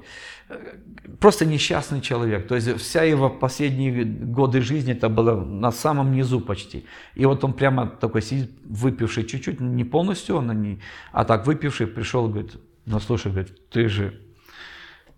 просто 1.19 1.45
несчастный 1.45 2.01
человек. 2.01 2.47
То 2.47 2.55
есть 2.55 2.77
вся 2.77 3.03
его 3.03 3.29
последние 3.29 4.03
годы 4.03 4.61
жизни 4.61 4.93
это 4.93 5.09
было 5.09 5.35
на 5.35 5.71
самом 5.71 6.11
низу 6.11 6.39
почти. 6.39 6.85
И 7.15 7.25
вот 7.25 7.43
он 7.43 7.53
прямо 7.53 7.87
такой 7.87 8.21
сидит, 8.21 8.51
выпивший 8.65 9.25
чуть-чуть, 9.25 9.59
не 9.59 9.83
полностью, 9.83 10.37
он 10.37 10.61
не, 10.61 10.79
а 11.11 11.25
так 11.25 11.47
выпивший, 11.47 11.87
пришел 11.87 12.27
и 12.27 12.29
говорит, 12.29 12.55
ну 12.87 12.99
слушай, 12.99 13.31
говорит, 13.31 13.69
ты 13.69 13.89
же, 13.89 14.13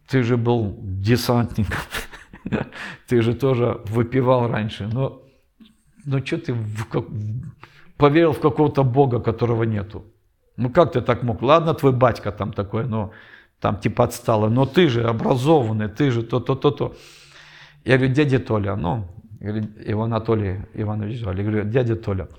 ты 0.08 0.24
же 0.24 0.38
был 0.38 0.76
десантником, 0.82 1.78
ты 3.08 3.22
же 3.22 3.36
тоже 3.36 3.82
выпивал 3.86 4.48
раньше, 4.48 4.88
но, 4.88 5.22
но 6.04 6.26
что 6.26 6.38
ты 6.40 6.54
в, 6.54 6.86
как, 6.86 7.06
поверил 7.96 8.34
в 8.34 8.40
какого-то 8.40 8.84
Бога, 8.84 9.20
которого 9.20 9.64
нету? 9.64 10.04
Ну 10.58 10.72
как 10.72 10.94
ты 10.94 11.02
так 11.02 11.22
мог? 11.22 11.44
Ладно, 11.44 11.76
твой 11.76 11.92
батька 11.92 12.32
там 12.32 12.54
такой, 12.54 12.86
но 12.86 13.12
там 13.60 13.80
типа 13.80 14.06
отстало, 14.06 14.50
но 14.50 14.66
ты 14.66 14.90
же 14.90 15.04
образованный, 15.04 15.90
ты 15.90 16.10
же 16.10 16.24
то-то-то-то. 16.24 16.96
Я 17.86 17.98
говорю, 17.98 18.14
дядя 18.14 18.40
Толя, 18.40 18.76
ну, 18.76 19.08
его 19.40 20.04
Анатолий 20.04 20.62
Иванович 20.74 21.20
звали, 21.20 21.44
говорю, 21.44 21.64
дядя 21.66 21.96
Толя, 21.96 22.30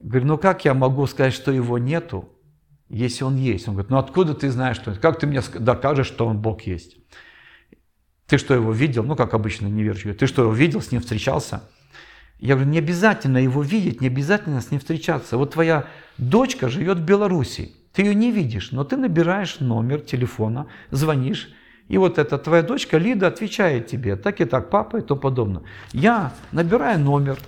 говорю, 0.00 0.26
ну 0.26 0.38
как 0.38 0.64
я 0.64 0.72
могу 0.72 1.06
сказать, 1.06 1.34
что 1.34 1.52
его 1.52 1.78
нету, 1.78 2.30
если 2.88 3.24
он 3.24 3.36
есть. 3.36 3.68
Он 3.68 3.74
говорит, 3.74 3.90
ну 3.90 3.98
откуда 3.98 4.34
ты 4.34 4.50
знаешь, 4.50 4.76
что 4.76 4.94
Как 4.94 5.18
ты 5.18 5.26
мне 5.26 5.40
докажешь, 5.58 6.06
что 6.06 6.26
он 6.26 6.38
Бог 6.38 6.62
есть? 6.62 6.96
Ты 8.26 8.38
что, 8.38 8.54
его 8.54 8.72
видел? 8.72 9.04
Ну, 9.04 9.14
как 9.14 9.34
обычно 9.34 9.66
неверующие. 9.66 10.12
Ты 10.12 10.26
что, 10.26 10.42
его 10.42 10.52
видел, 10.52 10.82
с 10.82 10.90
ним 10.90 11.00
встречался? 11.00 11.62
Я 12.38 12.54
говорю, 12.54 12.70
не 12.70 12.78
обязательно 12.78 13.38
его 13.38 13.62
видеть, 13.62 14.00
не 14.00 14.08
обязательно 14.08 14.60
с 14.60 14.70
ним 14.70 14.80
встречаться. 14.80 15.36
Вот 15.36 15.52
твоя 15.52 15.86
дочка 16.18 16.68
живет 16.68 16.98
в 16.98 17.04
Беларуси. 17.04 17.72
Ты 17.92 18.02
ее 18.02 18.14
не 18.14 18.30
видишь, 18.30 18.72
но 18.72 18.84
ты 18.84 18.96
набираешь 18.96 19.60
номер 19.60 20.00
телефона, 20.00 20.66
звонишь, 20.90 21.50
и 21.88 21.98
вот 21.98 22.18
эта 22.18 22.36
твоя 22.36 22.62
дочка 22.62 22.98
Лида 22.98 23.28
отвечает 23.28 23.86
тебе, 23.86 24.16
так 24.16 24.40
и 24.40 24.44
так, 24.44 24.70
папа 24.70 24.98
и 24.98 25.02
то 25.02 25.16
подобное. 25.16 25.62
Я 25.92 26.34
набираю 26.52 26.98
номер, 26.98 27.38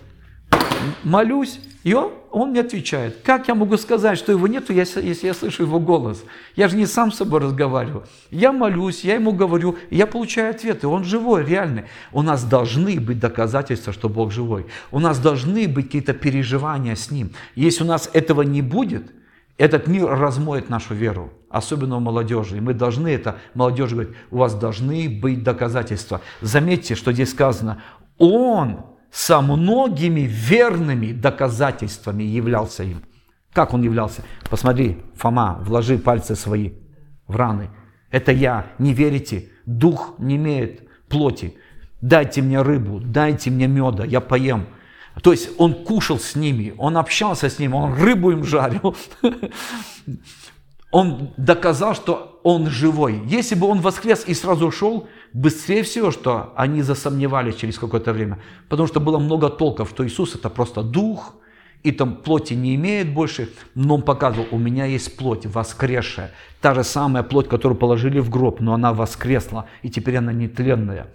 молюсь, 1.05 1.61
и 1.85 1.95
он, 1.95 2.13
он 2.31 2.51
мне 2.51 2.61
отвечает. 2.61 3.23
Как 3.23 3.49
я 3.49 3.55
могу 3.55 3.77
сказать, 3.77 4.19
что 4.19 4.33
его 4.33 4.47
нету, 4.47 4.73
если 4.73 5.27
я 5.27 5.35
слышу 5.35 5.63
его 5.63 5.81
голос? 5.81 6.25
Я 6.57 6.69
же 6.69 6.77
не 6.77 6.87
сам 6.87 7.13
с 7.13 7.17
собой 7.17 7.41
разговариваю. 7.41 8.05
Я 8.31 8.53
молюсь, 8.53 9.05
я 9.05 9.15
ему 9.15 9.33
говорю, 9.33 9.77
я 9.91 10.07
получаю 10.07 10.51
ответы. 10.51 10.87
Он 10.87 11.05
живой, 11.05 11.45
реальный. 11.45 11.85
У 12.13 12.23
нас 12.23 12.45
должны 12.45 13.01
быть 13.01 13.21
доказательства, 13.21 13.93
что 13.93 14.09
Бог 14.09 14.33
живой. 14.33 14.67
У 14.91 14.99
нас 14.99 15.19
должны 15.19 15.69
быть 15.69 15.87
какие-то 15.87 16.13
переживания 16.13 16.95
с 16.95 17.11
Ним. 17.11 17.31
Если 17.55 17.85
у 17.85 17.87
нас 17.87 18.11
этого 18.13 18.43
не 18.43 18.61
будет, 18.61 19.13
этот 19.57 19.89
мир 19.89 20.07
размоет 20.07 20.69
нашу 20.69 20.95
веру, 20.95 21.33
особенно 21.49 21.97
у 21.97 22.01
молодежи. 22.01 22.59
И 22.59 22.61
мы 22.61 22.75
должны 22.75 23.09
это, 23.09 23.39
молодежь 23.55 23.93
говорит, 23.93 24.15
у 24.31 24.37
вас 24.37 24.55
должны 24.55 25.09
быть 25.09 25.43
доказательства. 25.43 26.21
Заметьте, 26.41 26.95
что 26.95 27.13
здесь 27.13 27.31
сказано, 27.31 27.83
Он 28.19 28.85
со 29.11 29.41
многими 29.41 30.21
верными 30.21 31.13
доказательствами 31.13 32.23
являлся 32.23 32.85
им. 32.85 33.03
Как 33.53 33.75
он 33.75 33.83
являлся? 33.83 34.23
Посмотри, 34.51 34.99
Фома, 35.17 35.59
вложи 35.61 35.99
пальцы 35.99 36.37
свои 36.37 36.73
в 37.27 37.37
раны. 37.37 37.71
Это 38.11 38.33
я, 38.33 38.67
не 38.79 38.95
верите? 38.95 39.51
Дух 39.67 40.15
не 40.19 40.37
имеет 40.37 40.89
плоти. 41.09 41.57
Дайте 42.01 42.43
мне 42.43 42.63
рыбу, 42.63 43.01
дайте 43.01 43.51
мне 43.51 43.67
меда, 43.67 44.05
я 44.05 44.21
поем. 44.21 44.67
То 45.23 45.33
есть 45.33 45.51
он 45.59 45.75
кушал 45.85 46.19
с 46.19 46.37
ними, 46.37 46.75
он 46.79 46.97
общался 46.97 47.49
с 47.49 47.59
ними, 47.59 47.73
он 47.73 47.95
рыбу 47.95 48.31
им 48.31 48.45
жарил. 48.45 48.97
Он 50.91 51.35
доказал, 51.37 51.95
что 51.95 52.41
он 52.43 52.71
живой. 52.71 53.21
Если 53.27 53.55
бы 53.55 53.67
он 53.67 53.83
воскрес 53.83 54.25
и 54.27 54.33
сразу 54.33 54.69
ушел, 54.69 55.07
быстрее 55.33 55.83
всего, 55.83 56.11
что 56.11 56.53
они 56.57 56.83
засомневались 56.83 57.57
через 57.57 57.79
какое-то 57.79 58.13
время. 58.13 58.39
Потому 58.69 58.89
что 58.89 59.01
было 59.01 59.19
много 59.19 59.49
толков, 59.49 59.91
что 59.91 60.07
Иисус 60.07 60.35
это 60.35 60.51
просто 60.51 60.83
дух, 60.83 61.35
и 61.83 61.93
там 61.93 62.17
плоти 62.17 62.55
не 62.55 62.75
имеет 62.75 63.15
больше, 63.15 63.51
но 63.75 63.95
он 63.95 64.03
показывал, 64.03 64.47
у 64.51 64.59
меня 64.59 64.85
есть 64.85 65.17
плоть 65.17 65.47
воскресшая. 65.47 66.33
Та 66.61 66.75
же 66.75 66.83
самая 66.83 67.23
плоть, 67.23 67.49
которую 67.49 67.79
положили 67.79 68.19
в 68.19 68.31
гроб, 68.31 68.61
но 68.61 68.75
она 68.75 68.93
воскресла, 68.93 69.67
и 69.83 69.91
теперь 69.91 70.17
она 70.17 70.33
нетленная. 70.33 71.07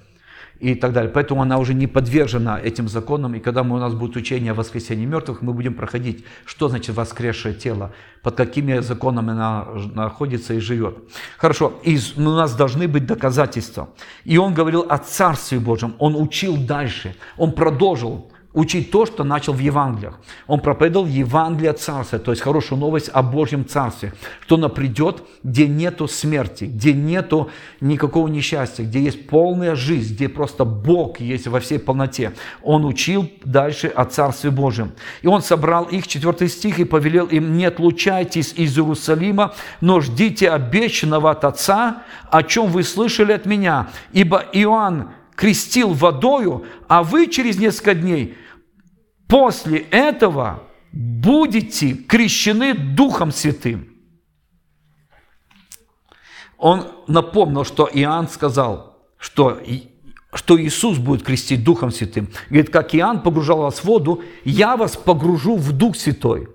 И 0.63 0.75
так 0.75 0.93
далее. 0.93 1.12
Поэтому 1.12 1.41
она 1.41 1.58
уже 1.58 1.74
не 1.74 1.88
подвержена 1.88 2.58
этим 2.58 2.88
законам. 2.88 3.36
И 3.36 3.39
когда 3.39 3.63
мы, 3.63 3.75
у 3.75 3.79
нас 3.79 3.93
будет 3.93 4.15
учение 4.15 4.51
о 4.51 4.55
воскресении 4.55 5.05
мертвых, 5.05 5.41
мы 5.41 5.53
будем 5.53 5.74
проходить, 5.74 6.24
что 6.46 6.70
значит 6.70 6.96
воскресшее 6.96 7.53
тело, 7.53 7.91
под 8.22 8.36
какими 8.36 8.79
законами 8.79 9.32
она 9.32 9.67
находится 9.93 10.53
и 10.53 10.60
живет. 10.60 10.98
Хорошо, 11.38 11.74
и 11.84 12.00
у 12.15 12.22
нас 12.22 12.55
должны 12.55 12.88
быть 12.88 13.05
доказательства. 13.05 13.89
И 14.24 14.38
он 14.38 14.53
говорил 14.53 14.86
о 14.88 14.98
Царстве 15.00 15.60
Божьем, 15.60 15.96
он 16.00 16.15
учил 16.15 16.55
дальше, 16.55 17.13
он 17.38 17.51
продолжил 17.51 18.32
учить 18.53 18.91
то, 18.91 19.05
что 19.05 19.24
начал 19.24 19.53
в 19.53 19.60
Евангелиях. 19.60 20.19
Он 20.48 20.60
проповедовал 20.60 21.07
Евангелие 21.07 21.74
Царствия, 21.74 22.19
то 22.19 22.31
есть 22.31 22.43
хорошую 22.43 22.79
новость 22.79 23.10
о 23.10 23.24
Божьем 23.24 23.65
Царстве, 23.65 24.13
что 24.41 24.55
оно 24.55 24.69
придет, 24.69 25.24
где 25.43 25.67
нету 25.67 26.07
смерти, 26.07 26.65
где 26.65 26.93
нету 26.93 27.50
никакого 27.81 28.27
несчастья, 28.27 28.83
где 28.83 29.01
есть 29.01 29.27
полная 29.27 29.75
жизнь, 29.75 30.13
где 30.13 30.29
просто 30.29 30.65
Бог 30.65 31.19
есть 31.19 31.48
во 31.48 31.60
всей 31.60 31.79
полноте. 31.79 32.33
Он 32.62 32.86
учил 32.86 33.29
дальше 33.43 33.88
о 33.88 34.05
Царстве 34.05 34.51
Божьем. 34.51 34.91
И 35.24 35.27
он 35.27 35.41
собрал 35.41 35.86
их, 35.86 36.07
4 36.07 36.48
стих, 36.48 36.79
и 36.79 36.83
повелел 36.83 37.25
им, 37.25 37.57
не 37.57 37.65
отлучайтесь 37.65 38.53
из 38.55 38.77
Иерусалима, 38.77 39.55
но 39.81 40.00
ждите 40.00 40.51
обещанного 40.51 41.31
от 41.31 41.43
Отца, 41.43 42.03
о 42.29 42.43
чем 42.43 42.67
вы 42.67 42.83
слышали 42.83 43.31
от 43.31 43.45
меня. 43.45 43.89
Ибо 44.12 44.45
Иоанн 44.53 45.10
крестил 45.36 45.89
водою, 45.89 46.65
а 46.88 47.01
вы 47.01 47.27
через 47.27 47.57
несколько 47.57 47.95
дней 47.95 48.38
после 49.33 49.79
этого 49.89 50.61
будете 50.91 51.95
крещены 51.95 52.75
Духом 52.75 53.31
Святым. 53.31 53.87
Он 56.59 56.85
напомнил, 57.07 57.65
что 57.65 57.89
Иоанн 57.91 58.27
сказал, 58.27 58.95
что, 59.17 59.59
что 60.35 60.61
Иисус 60.61 60.99
будет 60.99 61.23
крестить 61.23 61.63
Духом 61.63 61.89
Святым. 61.89 62.29
Говорит, 62.49 62.69
как 62.69 62.93
Иоанн 62.93 63.23
погружал 63.23 63.63
вас 63.63 63.79
в 63.79 63.85
воду, 63.85 64.21
я 64.45 64.77
вас 64.77 64.95
погружу 64.95 65.55
в 65.55 65.71
Дух 65.71 65.95
Святой. 65.95 66.49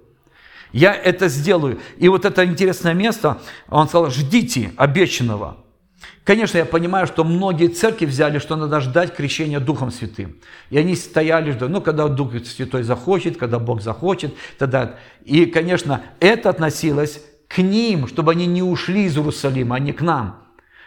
Я 0.70 0.94
это 0.94 1.26
сделаю. 1.26 1.80
И 1.96 2.06
вот 2.06 2.24
это 2.24 2.44
интересное 2.44 2.94
место, 2.94 3.42
он 3.66 3.88
сказал, 3.88 4.10
ждите 4.10 4.72
обещанного. 4.76 5.56
Конечно, 6.24 6.58
я 6.58 6.64
понимаю, 6.64 7.06
что 7.06 7.24
многие 7.24 7.68
церкви 7.68 8.06
взяли, 8.06 8.38
что 8.38 8.56
надо 8.56 8.80
ждать 8.80 9.14
крещения 9.16 9.60
Духом 9.60 9.90
Святым. 9.90 10.36
И 10.70 10.78
они 10.78 10.94
стояли, 10.94 11.52
ждали, 11.52 11.70
ну, 11.70 11.80
когда 11.80 12.06
Дух 12.08 12.32
Святой 12.44 12.82
захочет, 12.82 13.36
когда 13.36 13.58
Бог 13.58 13.80
захочет, 13.80 14.34
тогда... 14.58 14.96
И, 15.24 15.46
конечно, 15.46 16.02
это 16.20 16.50
относилось 16.50 17.22
к 17.48 17.58
ним, 17.58 18.06
чтобы 18.06 18.32
они 18.32 18.46
не 18.46 18.62
ушли 18.62 19.04
из 19.04 19.16
Иерусалима, 19.16 19.76
а 19.76 19.78
не 19.78 19.92
к 19.92 20.02
нам. 20.02 20.44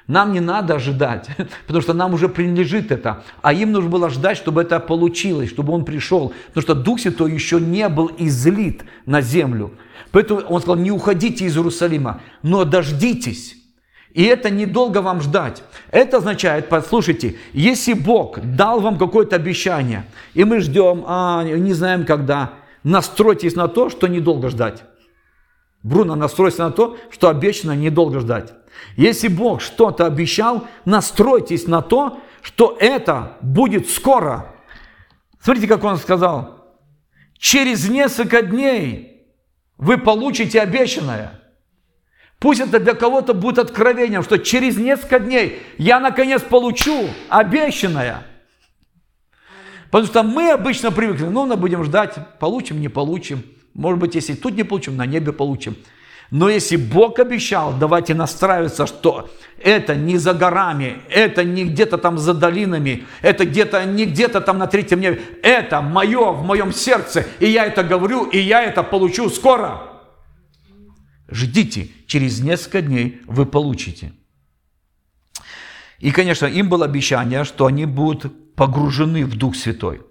Нам 0.07 0.31
не 0.31 0.39
надо 0.39 0.75
ожидать, 0.75 1.29
потому 1.67 1.81
что 1.81 1.93
нам 1.93 2.13
уже 2.13 2.29
принадлежит 2.29 2.91
это. 2.91 3.23
А 3.41 3.53
им 3.53 3.71
нужно 3.71 3.89
было 3.89 4.09
ждать, 4.09 4.37
чтобы 4.37 4.61
это 4.61 4.79
получилось, 4.79 5.49
чтобы 5.49 5.73
он 5.73 5.85
пришел. 5.85 6.33
Потому 6.47 6.61
что 6.61 6.75
Дух 6.75 6.99
Святой 6.99 7.31
еще 7.31 7.59
не 7.59 7.87
был 7.89 8.11
излит 8.17 8.83
на 9.05 9.21
землю. 9.21 9.71
Поэтому 10.11 10.41
он 10.41 10.61
сказал, 10.61 10.77
не 10.77 10.91
уходите 10.91 11.45
из 11.45 11.55
Иерусалима, 11.57 12.21
но 12.43 12.65
дождитесь. 12.65 13.60
И 14.13 14.23
это 14.23 14.49
недолго 14.49 15.01
вам 15.01 15.21
ждать. 15.21 15.63
Это 15.89 16.17
означает, 16.17 16.69
послушайте, 16.69 17.37
если 17.53 17.93
Бог 17.93 18.39
дал 18.39 18.81
вам 18.81 18.97
какое-то 18.97 19.35
обещание, 19.35 20.05
и 20.33 20.43
мы 20.43 20.59
ждем, 20.59 21.03
а 21.07 21.43
не 21.43 21.73
знаем 21.73 22.05
когда, 22.05 22.53
настройтесь 22.83 23.55
на 23.55 23.67
то, 23.67 23.89
что 23.89 24.07
недолго 24.07 24.49
ждать. 24.49 24.83
Бруно, 25.83 26.15
настройся 26.15 26.65
на 26.65 26.71
то, 26.71 26.97
что 27.09 27.29
обещано 27.29 27.71
недолго 27.71 28.19
ждать. 28.19 28.53
Если 28.97 29.27
Бог 29.27 29.61
что-то 29.61 30.05
обещал, 30.05 30.67
настройтесь 30.85 31.67
на 31.67 31.81
то, 31.81 32.19
что 32.41 32.77
это 32.79 33.37
будет 33.41 33.89
скоро. 33.89 34.53
Смотрите, 35.39 35.67
как 35.67 35.83
он 35.83 35.97
сказал. 35.97 36.75
Через 37.37 37.89
несколько 37.89 38.43
дней 38.43 39.25
вы 39.77 39.97
получите 39.97 40.61
обещанное. 40.61 41.40
Пусть 42.41 42.59
это 42.59 42.79
для 42.79 42.95
кого-то 42.95 43.35
будет 43.35 43.59
откровением, 43.59 44.23
что 44.23 44.39
через 44.39 44.75
несколько 44.75 45.19
дней 45.19 45.61
я 45.77 45.99
наконец 45.99 46.41
получу 46.41 47.07
обещанное. 47.29 48.23
Потому 49.91 50.07
что 50.07 50.23
мы 50.23 50.49
обычно 50.49 50.91
привыкли, 50.91 51.25
ну, 51.25 51.45
мы 51.45 51.55
будем 51.55 51.83
ждать, 51.83 52.15
получим, 52.39 52.81
не 52.81 52.87
получим. 52.87 53.43
Может 53.75 53.99
быть, 53.99 54.15
если 54.15 54.33
тут 54.33 54.55
не 54.55 54.63
получим, 54.63 54.97
на 54.97 55.05
небе 55.05 55.33
получим. 55.33 55.75
Но 56.31 56.49
если 56.49 56.77
Бог 56.77 57.19
обещал, 57.19 57.75
давайте 57.79 58.15
настраиваться, 58.15 58.87
что 58.87 59.29
это 59.59 59.93
не 59.93 60.17
за 60.17 60.33
горами, 60.33 61.03
это 61.11 61.43
не 61.43 61.65
где-то 61.65 61.99
там 61.99 62.17
за 62.17 62.33
долинами, 62.33 63.05
это 63.21 63.45
где-то 63.45 63.85
не 63.85 64.05
где-то 64.05 64.41
там 64.41 64.57
на 64.57 64.65
третьем 64.65 64.99
небе. 64.99 65.21
Это 65.43 65.81
мое 65.81 66.31
в 66.31 66.43
моем 66.43 66.73
сердце, 66.73 67.23
и 67.39 67.47
я 67.47 67.67
это 67.67 67.83
говорю, 67.83 68.25
и 68.25 68.39
я 68.39 68.63
это 68.63 68.81
получу 68.81 69.29
скоро. 69.29 69.90
Ждите, 71.31 71.89
через 72.07 72.41
несколько 72.41 72.81
дней 72.81 73.21
вы 73.25 73.45
получите. 73.45 74.13
И, 75.99 76.11
конечно, 76.11 76.45
им 76.45 76.69
было 76.69 76.85
обещание, 76.85 77.43
что 77.43 77.65
они 77.65 77.85
будут 77.85 78.55
погружены 78.55 79.25
в 79.25 79.37
Дух 79.37 79.55
Святой. 79.55 80.01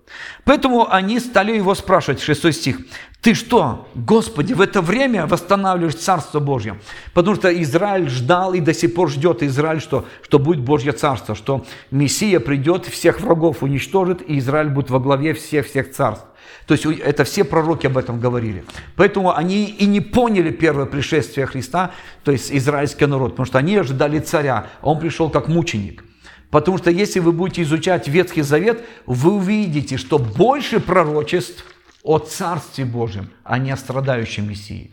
Поэтому 0.44 0.90
они 0.90 1.20
стали 1.20 1.54
его 1.54 1.74
спрашивать, 1.74 2.20
6 2.20 2.52
стих, 2.52 2.80
«Ты 3.20 3.34
что, 3.34 3.86
Господи, 3.94 4.54
в 4.54 4.62
это 4.62 4.80
время 4.80 5.26
восстанавливаешь 5.26 5.96
Царство 5.96 6.40
Божье?» 6.40 6.80
Потому 7.12 7.36
что 7.36 7.62
Израиль 7.62 8.08
ждал 8.08 8.54
и 8.54 8.60
до 8.60 8.72
сих 8.72 8.94
пор 8.94 9.10
ждет 9.10 9.42
Израиль, 9.42 9.80
что, 9.80 10.06
что 10.22 10.38
будет 10.38 10.60
Божье 10.60 10.92
Царство, 10.92 11.34
что 11.34 11.66
Мессия 11.90 12.40
придет, 12.40 12.86
всех 12.86 13.20
врагов 13.20 13.62
уничтожит, 13.62 14.22
и 14.26 14.38
Израиль 14.38 14.70
будет 14.70 14.88
во 14.88 15.00
главе 15.00 15.34
всех-всех 15.34 15.92
царств. 15.92 16.24
То 16.66 16.72
есть 16.72 16.86
это 16.86 17.24
все 17.24 17.44
пророки 17.44 17.86
об 17.86 17.98
этом 17.98 18.20
говорили. 18.20 18.64
Поэтому 18.96 19.36
они 19.36 19.66
и 19.66 19.84
не 19.86 20.00
поняли 20.00 20.50
первое 20.50 20.86
пришествие 20.86 21.46
Христа, 21.46 21.90
то 22.24 22.32
есть 22.32 22.50
израильский 22.50 23.06
народ, 23.06 23.32
потому 23.32 23.46
что 23.46 23.58
они 23.58 23.76
ожидали 23.76 24.18
царя, 24.18 24.68
а 24.80 24.88
он 24.88 24.98
пришел 24.98 25.28
как 25.28 25.48
мученик. 25.48 26.04
Потому 26.50 26.78
что 26.78 26.90
если 26.90 27.20
вы 27.20 27.32
будете 27.32 27.62
изучать 27.62 28.08
Ветхий 28.08 28.42
Завет, 28.42 28.82
вы 29.04 29.32
увидите, 29.32 29.98
что 29.98 30.18
больше 30.18 30.80
пророчеств 30.80 31.64
о 32.02 32.18
Царстве 32.18 32.84
Божьем, 32.84 33.30
а 33.44 33.58
не 33.58 33.70
о 33.70 33.76
страдающем 33.76 34.48
Мессии. 34.48 34.92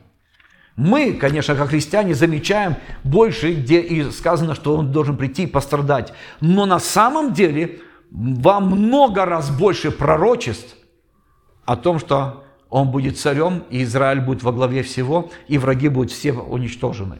Мы, 0.75 1.13
конечно, 1.13 1.55
как 1.55 1.69
христиане, 1.69 2.13
замечаем 2.13 2.75
больше, 3.03 3.53
где 3.53 3.81
и 3.81 4.11
сказано, 4.11 4.53
что 4.53 4.77
он 4.77 4.91
должен 4.91 5.17
прийти 5.17 5.43
и 5.43 5.47
пострадать. 5.47 6.13
Но 6.39 6.65
на 6.65 6.79
самом 6.79 7.33
деле 7.33 7.79
во 8.11 8.59
много 8.59 9.25
раз 9.25 9.49
больше 9.49 9.91
пророчеств 9.91 10.75
о 11.65 11.75
том, 11.75 11.99
что 11.99 12.45
он 12.69 12.91
будет 12.91 13.17
царем, 13.17 13.63
и 13.69 13.83
Израиль 13.83 14.21
будет 14.21 14.43
во 14.43 14.51
главе 14.51 14.83
всего, 14.83 15.31
и 15.47 15.57
враги 15.57 15.89
будут 15.89 16.11
все 16.11 16.31
уничтожены. 16.33 17.17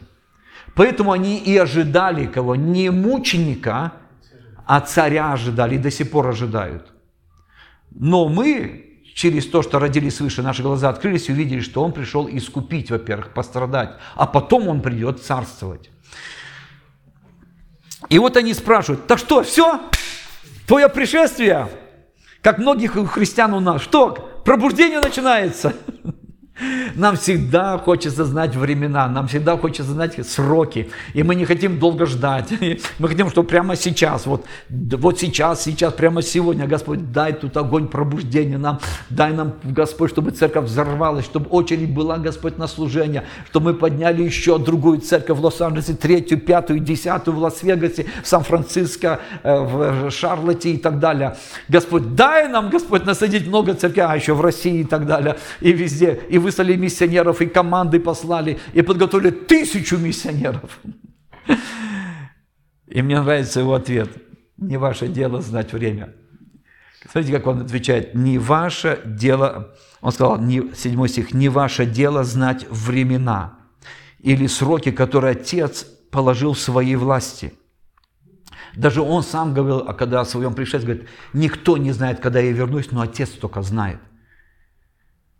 Поэтому 0.74 1.10
они 1.10 1.38
и 1.38 1.56
ожидали 1.56 2.26
кого? 2.26 2.54
Не 2.54 2.90
мученика, 2.90 3.94
а 4.66 4.80
царя 4.80 5.32
ожидали, 5.32 5.74
и 5.74 5.78
до 5.78 5.90
сих 5.90 6.10
пор 6.10 6.28
ожидают. 6.28 6.92
Но 7.90 8.28
мы, 8.28 8.87
через 9.18 9.46
то, 9.46 9.62
что 9.62 9.80
родились 9.80 10.18
свыше, 10.18 10.42
наши 10.42 10.62
глаза 10.62 10.90
открылись 10.90 11.28
и 11.28 11.32
увидели, 11.32 11.58
что 11.58 11.82
он 11.82 11.90
пришел 11.90 12.28
искупить, 12.30 12.88
во-первых, 12.92 13.34
пострадать, 13.34 13.96
а 14.14 14.28
потом 14.28 14.68
он 14.68 14.80
придет 14.80 15.20
царствовать. 15.20 15.90
И 18.08 18.16
вот 18.20 18.36
они 18.36 18.54
спрашивают, 18.54 19.08
так 19.08 19.18
что, 19.18 19.42
все? 19.42 19.80
Твое 20.68 20.88
пришествие? 20.88 21.66
Как 22.42 22.58
многих 22.58 22.92
христиан 23.10 23.54
у 23.54 23.60
нас. 23.60 23.82
Что? 23.82 24.12
Пробуждение 24.44 25.00
начинается. 25.00 25.74
Нам 26.94 27.16
всегда 27.16 27.78
хочется 27.78 28.24
знать 28.24 28.56
времена, 28.56 29.08
нам 29.08 29.28
всегда 29.28 29.56
хочется 29.56 29.92
знать 29.92 30.26
сроки, 30.26 30.90
и 31.14 31.22
мы 31.22 31.34
не 31.34 31.44
хотим 31.44 31.78
долго 31.78 32.06
ждать. 32.06 32.48
Мы 32.98 33.08
хотим, 33.08 33.30
чтобы 33.30 33.48
прямо 33.48 33.76
сейчас, 33.76 34.26
вот, 34.26 34.44
вот 34.68 35.18
сейчас, 35.18 35.62
сейчас, 35.62 35.92
прямо 35.92 36.22
сегодня, 36.22 36.66
Господь, 36.66 37.12
дай 37.12 37.32
тут 37.32 37.56
огонь 37.56 37.86
пробуждения 37.86 38.58
нам, 38.58 38.80
дай 39.10 39.32
нам, 39.32 39.54
Господь, 39.62 40.10
чтобы 40.10 40.32
церковь 40.32 40.64
взорвалась, 40.64 41.24
чтобы 41.24 41.48
очередь 41.50 41.94
была, 41.94 42.18
Господь, 42.18 42.58
на 42.58 42.66
служение, 42.66 43.24
чтобы 43.50 43.72
мы 43.72 43.74
подняли 43.74 44.22
еще 44.22 44.58
другую 44.58 45.00
церковь 45.00 45.38
в 45.38 45.44
Лос-Анджелесе, 45.44 45.94
третью, 45.94 46.38
пятую, 46.38 46.80
десятую 46.80 47.36
в 47.36 47.40
Лас-Вегасе, 47.40 48.06
в 48.22 48.26
Сан-Франциско, 48.26 49.20
э, 49.42 49.58
в 49.58 50.10
Шарлотте 50.10 50.72
и 50.72 50.76
так 50.76 50.98
далее. 50.98 51.36
Господь, 51.68 52.14
дай 52.14 52.48
нам, 52.48 52.70
Господь, 52.70 53.04
насадить 53.04 53.46
много 53.46 53.74
церквей, 53.74 54.06
а 54.06 54.16
еще 54.16 54.34
в 54.34 54.40
России 54.40 54.80
и 54.80 54.84
так 54.84 55.06
далее, 55.06 55.36
и 55.60 55.72
везде, 55.72 56.20
и 56.28 56.38
вы 56.38 56.47
выслали 56.48 56.76
миссионеров, 56.76 57.40
и 57.42 57.46
команды 57.46 58.00
послали, 58.00 58.58
и 58.72 58.82
подготовили 58.82 59.30
тысячу 59.30 59.98
миссионеров. 59.98 60.80
И 62.86 63.02
мне 63.02 63.20
нравится 63.20 63.60
его 63.60 63.74
ответ. 63.74 64.10
Не 64.56 64.78
ваше 64.78 65.08
дело 65.08 65.42
знать 65.42 65.72
время. 65.72 66.14
Смотрите, 67.10 67.36
как 67.36 67.46
он 67.46 67.60
отвечает. 67.60 68.14
Не 68.14 68.38
ваше 68.38 69.00
дело, 69.04 69.74
он 70.00 70.12
сказал, 70.12 70.40
не, 70.40 70.74
7 70.74 71.06
стих, 71.06 71.34
не 71.34 71.48
ваше 71.48 71.86
дело 71.86 72.24
знать 72.24 72.66
времена 72.70 73.58
или 74.18 74.48
сроки, 74.48 74.90
которые 74.90 75.32
Отец 75.32 75.86
положил 76.10 76.52
в 76.54 76.58
своей 76.58 76.96
власти. 76.96 77.52
Даже 78.74 79.02
он 79.02 79.22
сам 79.22 79.54
говорил, 79.54 79.84
а 79.86 79.94
когда 79.94 80.20
о 80.20 80.24
своем 80.24 80.54
пришествии, 80.54 80.92
говорит, 80.92 81.08
никто 81.34 81.76
не 81.76 81.92
знает, 81.92 82.20
когда 82.20 82.40
я 82.40 82.52
вернусь, 82.52 82.90
но 82.90 83.00
Отец 83.00 83.30
только 83.30 83.62
знает. 83.62 83.98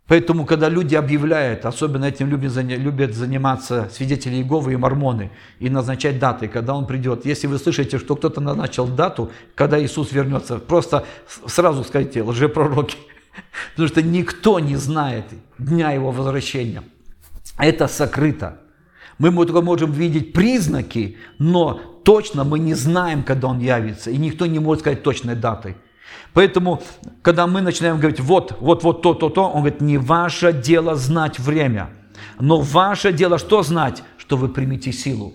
Поэтому, 0.09 0.45
когда 0.45 0.69
люди 0.69 0.95
объявляют, 0.95 1.65
особенно 1.65 2.05
этим 2.05 2.29
любят, 2.29 2.51
любят 2.57 3.13
заниматься 3.13 3.89
свидетели 3.93 4.37
Иеговы 4.37 4.73
и 4.73 4.75
мормоны, 4.75 5.29
и 5.59 5.69
назначать 5.69 6.17
даты, 6.17 6.47
когда 6.47 6.73
он 6.73 6.87
придет. 6.87 7.27
Если 7.27 7.45
вы 7.45 7.59
слышите, 7.59 7.99
что 7.99 8.15
кто-то 8.15 8.41
назначил 8.41 8.87
дату, 8.87 9.29
когда 9.53 9.79
Иисус 9.79 10.11
вернется, 10.11 10.57
просто 10.57 11.05
сразу 11.45 11.83
скажите, 11.83 12.23
лжепророки. 12.23 12.97
Потому 13.71 13.87
что 13.87 14.01
никто 14.01 14.59
не 14.59 14.77
знает 14.77 15.25
дня 15.59 15.91
его 15.91 16.09
возвращения. 16.09 16.81
Это 17.59 17.87
сокрыто. 17.87 18.61
Мы 19.19 19.31
только 19.45 19.61
можем 19.61 19.91
видеть 19.91 20.33
признаки, 20.33 21.17
но 21.37 21.79
точно 22.03 22.43
мы 22.43 22.57
не 22.57 22.73
знаем, 22.73 23.21
когда 23.21 23.47
он 23.49 23.59
явится. 23.59 24.09
И 24.09 24.17
никто 24.17 24.47
не 24.47 24.57
может 24.57 24.81
сказать 24.81 25.03
точной 25.03 25.35
даты. 25.35 25.75
Поэтому, 26.33 26.81
когда 27.21 27.47
мы 27.47 27.61
начинаем 27.61 27.97
говорить, 27.97 28.19
вот, 28.19 28.57
вот, 28.59 28.83
вот 28.83 29.01
то, 29.01 29.13
то, 29.13 29.29
то, 29.29 29.49
он 29.49 29.61
говорит, 29.61 29.81
не 29.81 29.97
ваше 29.97 30.53
дело 30.53 30.95
знать 30.95 31.39
время, 31.39 31.89
но 32.39 32.61
ваше 32.61 33.11
дело 33.11 33.37
что 33.37 33.63
знать? 33.63 34.03
Что 34.17 34.37
вы 34.37 34.49
примете 34.49 34.91
силу. 34.91 35.33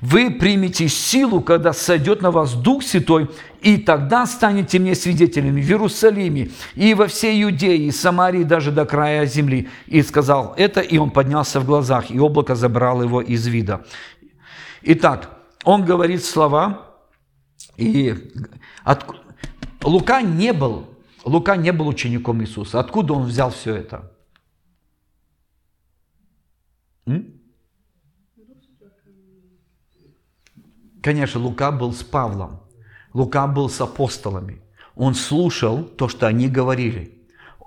Вы 0.00 0.30
примете 0.30 0.88
силу, 0.88 1.40
когда 1.40 1.72
сойдет 1.72 2.22
на 2.22 2.30
вас 2.30 2.54
Дух 2.54 2.82
Святой, 2.82 3.30
и 3.62 3.78
тогда 3.78 4.26
станете 4.26 4.78
мне 4.78 4.94
свидетелями 4.94 5.60
в 5.60 5.68
Иерусалиме 5.68 6.50
и 6.74 6.94
во 6.94 7.06
всей 7.06 7.42
Иудее, 7.42 7.78
и 7.78 7.90
Самарии, 7.90 8.44
даже 8.44 8.70
до 8.70 8.84
края 8.84 9.26
земли. 9.26 9.68
И 9.86 10.02
сказал 10.02 10.54
это, 10.56 10.80
и 10.80 10.98
он 10.98 11.10
поднялся 11.10 11.60
в 11.60 11.66
глазах, 11.66 12.10
и 12.10 12.20
облако 12.20 12.54
забрало 12.54 13.02
его 13.02 13.20
из 13.20 13.46
вида. 13.46 13.84
Итак, 14.82 15.30
он 15.64 15.84
говорит 15.84 16.24
слова, 16.24 16.92
и 17.76 18.14
от, 18.84 19.04
Лука 19.86 20.20
не 20.20 20.52
был, 20.52 20.88
Лука 21.24 21.56
не 21.56 21.72
был 21.72 21.86
учеником 21.86 22.42
Иисуса. 22.42 22.80
Откуда 22.80 23.14
он 23.14 23.24
взял 23.24 23.50
все 23.50 23.76
это? 23.76 24.12
М? 27.06 27.32
Конечно, 31.02 31.40
Лука 31.40 31.70
был 31.70 31.92
с 31.92 32.02
Павлом. 32.02 32.60
Лука 33.12 33.46
был 33.46 33.70
с 33.70 33.80
апостолами. 33.80 34.60
Он 34.96 35.14
слушал 35.14 35.84
то, 35.84 36.08
что 36.08 36.26
они 36.26 36.48
говорили. 36.48 37.16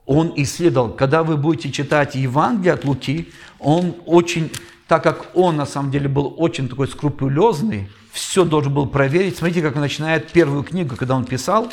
Он 0.05 0.33
исследовал. 0.35 0.91
Когда 0.91 1.23
вы 1.23 1.37
будете 1.37 1.71
читать 1.71 2.15
Евангелие 2.15 2.73
от 2.73 2.83
Луки, 2.83 3.29
он 3.59 3.95
очень, 4.05 4.51
так 4.87 5.03
как 5.03 5.31
он 5.35 5.55
на 5.55 5.65
самом 5.65 5.89
деле 5.89 6.09
был 6.09 6.33
очень 6.37 6.67
такой 6.67 6.89
скрупулезный, 6.89 7.87
все 8.11 8.43
должен 8.43 8.73
был 8.73 8.87
проверить. 8.87 9.37
Смотрите, 9.37 9.61
как 9.61 9.75
он 9.75 9.81
начинает 9.81 10.31
первую 10.31 10.63
книгу, 10.63 10.97
когда 10.97 11.15
он 11.15 11.23
писал, 11.23 11.71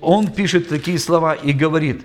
он 0.00 0.28
пишет 0.30 0.68
такие 0.68 0.98
слова 0.98 1.34
и 1.34 1.52
говорит, 1.52 2.04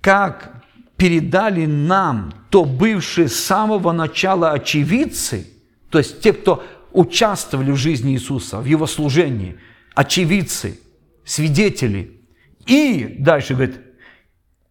как 0.00 0.64
передали 0.96 1.66
нам 1.66 2.32
то 2.50 2.64
бывшие 2.64 3.28
с 3.28 3.36
самого 3.36 3.92
начала 3.92 4.52
очевидцы, 4.52 5.46
то 5.90 5.98
есть 5.98 6.20
те, 6.20 6.32
кто 6.32 6.64
участвовали 6.92 7.70
в 7.70 7.76
жизни 7.76 8.14
Иисуса, 8.14 8.58
в 8.58 8.64
Его 8.64 8.86
служении, 8.86 9.58
очевидцы, 9.94 10.80
свидетели. 11.24 12.20
И 12.66 13.16
дальше 13.18 13.54
говорит, 13.54 13.80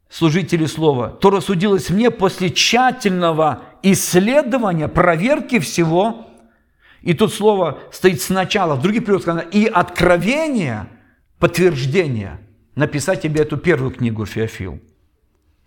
служители 0.09 0.65
слова, 0.65 1.09
то 1.09 1.29
рассудилось 1.29 1.89
мне 1.89 2.11
после 2.11 2.49
тщательного 2.49 3.63
исследования, 3.83 4.87
проверки 4.87 5.59
всего, 5.59 6.27
и 7.01 7.13
тут 7.13 7.33
слово 7.33 7.79
стоит 7.91 8.21
сначала, 8.21 8.75
в 8.75 8.81
других 8.81 9.01
переводах 9.03 9.21
сказано, 9.21 9.49
и 9.51 9.65
откровение– 9.65 10.87
подтверждение 11.39 12.39
написать 12.75 13.21
тебе 13.21 13.41
эту 13.41 13.57
первую 13.57 13.91
книгу 13.91 14.25
Феофил. 14.25 14.79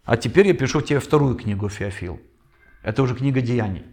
А 0.04 0.16
теперь 0.16 0.48
я 0.48 0.54
пишу 0.54 0.80
тебе 0.80 1.00
вторую 1.00 1.34
книгу 1.34 1.68
Феофил. 1.68 2.20
Это 2.82 3.02
уже 3.02 3.14
книга 3.14 3.40
деяний. 3.40 3.84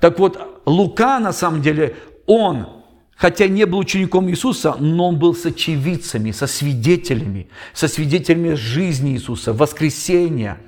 Так 0.00 0.18
вот, 0.18 0.62
Лука, 0.66 1.18
на 1.18 1.32
самом 1.32 1.62
деле, 1.62 1.96
он, 2.26 2.66
хотя 3.14 3.46
не 3.46 3.64
был 3.66 3.78
учеником 3.78 4.28
Иисуса, 4.28 4.76
но 4.78 5.08
он 5.08 5.18
был 5.18 5.34
с 5.34 5.46
очевидцами, 5.46 6.30
со 6.30 6.46
свидетелями, 6.46 7.48
со 7.72 7.88
свидетелями 7.88 8.54
жизни 8.54 9.12
Иисуса, 9.12 9.52
воскресения 9.52 10.58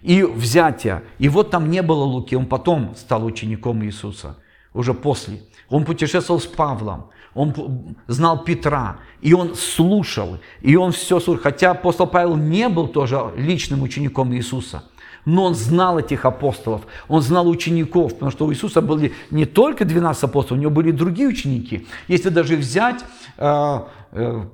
и 0.00 0.22
взятия. 0.22 1.02
И 1.18 1.28
вот 1.28 1.50
там 1.50 1.70
не 1.70 1.82
было 1.82 2.04
Луки, 2.04 2.34
он 2.34 2.46
потом 2.46 2.94
стал 2.96 3.24
учеником 3.24 3.84
Иисуса, 3.84 4.38
уже 4.74 4.94
после. 4.94 5.42
Он 5.68 5.84
путешествовал 5.84 6.40
с 6.40 6.46
Павлом, 6.46 7.10
он 7.34 7.96
знал 8.06 8.44
Петра, 8.44 8.98
и 9.20 9.32
он 9.32 9.54
слушал, 9.54 10.38
и 10.60 10.76
он 10.76 10.92
все 10.92 11.18
слушал. 11.20 11.42
Хотя 11.42 11.70
апостол 11.70 12.06
Павел 12.06 12.36
не 12.36 12.68
был 12.68 12.88
тоже 12.88 13.32
личным 13.36 13.82
учеником 13.82 14.34
Иисуса, 14.34 14.84
но 15.24 15.44
он 15.44 15.54
знал 15.54 15.98
этих 15.98 16.24
апостолов, 16.24 16.82
он 17.08 17.22
знал 17.22 17.48
учеников, 17.48 18.14
потому 18.14 18.30
что 18.30 18.46
у 18.46 18.52
Иисуса 18.52 18.82
были 18.82 19.12
не 19.30 19.46
только 19.46 19.84
12 19.84 20.24
апостолов, 20.24 20.58
у 20.58 20.62
него 20.62 20.70
были 20.70 20.90
другие 20.90 21.28
ученики. 21.28 21.86
Если 22.08 22.28
даже 22.28 22.56
взять, 22.56 23.04
э, 23.38 23.80
э, 24.12 24.44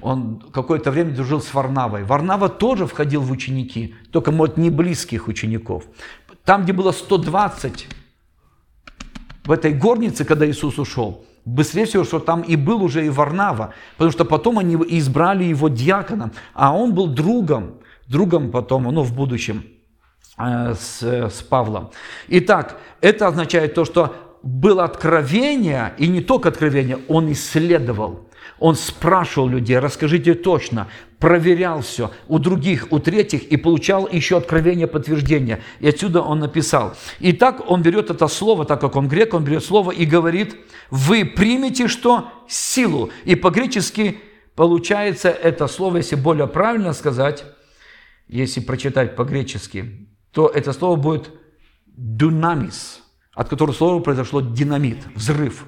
он 0.00 0.40
какое-то 0.52 0.90
время 0.90 1.12
дружил 1.12 1.40
с 1.40 1.52
Варнавой. 1.52 2.04
Варнава 2.04 2.48
тоже 2.48 2.86
входил 2.86 3.20
в 3.20 3.32
ученики, 3.32 3.94
только, 4.12 4.30
может, 4.30 4.58
не 4.58 4.70
близких 4.70 5.26
учеников. 5.26 5.84
Там, 6.44 6.62
где 6.62 6.72
было 6.72 6.92
120 6.92 7.88
в 9.44 9.50
этой 9.50 9.72
горнице, 9.72 10.24
когда 10.24 10.48
Иисус 10.48 10.78
ушел, 10.78 11.24
быстрее 11.54 11.84
всего, 11.84 12.04
что 12.04 12.18
там 12.18 12.42
и 12.42 12.56
был 12.56 12.82
уже 12.82 13.06
и 13.06 13.10
Варнава, 13.10 13.74
потому 13.96 14.12
что 14.12 14.24
потом 14.24 14.58
они 14.58 14.74
избрали 14.74 15.44
его 15.44 15.68
диаконом, 15.68 16.32
а 16.54 16.74
он 16.74 16.94
был 16.94 17.06
другом, 17.06 17.78
другом 18.06 18.50
потом, 18.50 18.84
ну, 18.84 19.02
в 19.02 19.14
будущем 19.14 19.64
э, 20.38 20.74
с, 20.74 21.02
с 21.02 21.42
Павлом. 21.42 21.90
Итак, 22.28 22.78
это 23.00 23.26
означает 23.26 23.74
то, 23.74 23.84
что 23.84 24.14
было 24.42 24.84
откровение, 24.84 25.94
и 25.98 26.08
не 26.08 26.20
только 26.20 26.48
откровение, 26.48 26.98
он 27.08 27.32
исследовал. 27.32 28.28
Он 28.58 28.74
спрашивал 28.74 29.48
людей, 29.48 29.78
расскажите 29.78 30.34
точно, 30.34 30.88
проверял 31.18 31.82
все 31.82 32.10
у 32.28 32.38
других, 32.38 32.88
у 32.90 32.98
третьих 32.98 33.44
и 33.44 33.56
получал 33.56 34.08
еще 34.10 34.36
откровение, 34.36 34.86
подтверждение. 34.86 35.62
И 35.80 35.88
отсюда 35.88 36.20
он 36.22 36.38
написал. 36.38 36.94
И 37.18 37.32
так 37.32 37.68
он 37.70 37.82
берет 37.82 38.10
это 38.10 38.28
слово, 38.28 38.64
так 38.64 38.80
как 38.80 38.96
он 38.96 39.08
грек, 39.08 39.34
он 39.34 39.44
берет 39.44 39.64
слово 39.64 39.90
и 39.90 40.04
говорит, 40.04 40.56
вы 40.90 41.24
примете 41.24 41.88
что? 41.88 42.30
Силу. 42.48 43.10
И 43.24 43.34
по-гречески 43.34 44.18
получается 44.54 45.28
это 45.28 45.66
слово, 45.66 45.98
если 45.98 46.16
более 46.16 46.46
правильно 46.46 46.92
сказать, 46.92 47.44
если 48.28 48.60
прочитать 48.60 49.16
по-гречески, 49.16 50.08
то 50.32 50.48
это 50.48 50.72
слово 50.72 50.96
будет 50.96 51.30
дунамис, 51.86 53.02
от 53.34 53.48
которого 53.48 53.74
слова 53.74 54.00
произошло 54.00 54.40
динамит, 54.40 54.98
взрыв, 55.14 55.66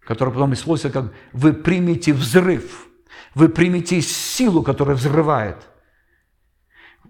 который 0.00 0.34
потом 0.34 0.52
используется 0.52 1.00
как 1.00 1.12
«вы 1.32 1.54
примете 1.54 2.12
взрыв». 2.12 2.88
Вы 3.34 3.48
примете 3.48 4.00
силу, 4.00 4.62
которая 4.62 4.96
взрывает. 4.96 5.56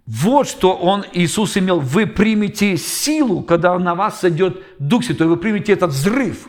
Вот 0.07 0.49
что 0.49 0.75
он, 0.75 1.05
Иисус 1.13 1.57
имел. 1.57 1.81
Вы 1.81 2.07
примете 2.07 2.77
силу, 2.77 3.43
когда 3.43 3.79
на 3.79 3.95
вас 3.95 4.21
сойдет 4.21 4.63
Дух 4.79 5.05
Святой. 5.05 5.29
Вы 5.29 5.37
примете 5.37 5.73
этот 5.73 5.91
взрыв. 5.91 6.49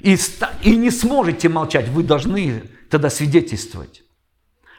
И, 0.00 0.16
и 0.62 0.76
не 0.76 0.90
сможете 0.90 1.48
молчать. 1.48 1.88
Вы 1.88 2.02
должны 2.02 2.62
тогда 2.90 3.10
свидетельствовать. 3.10 4.02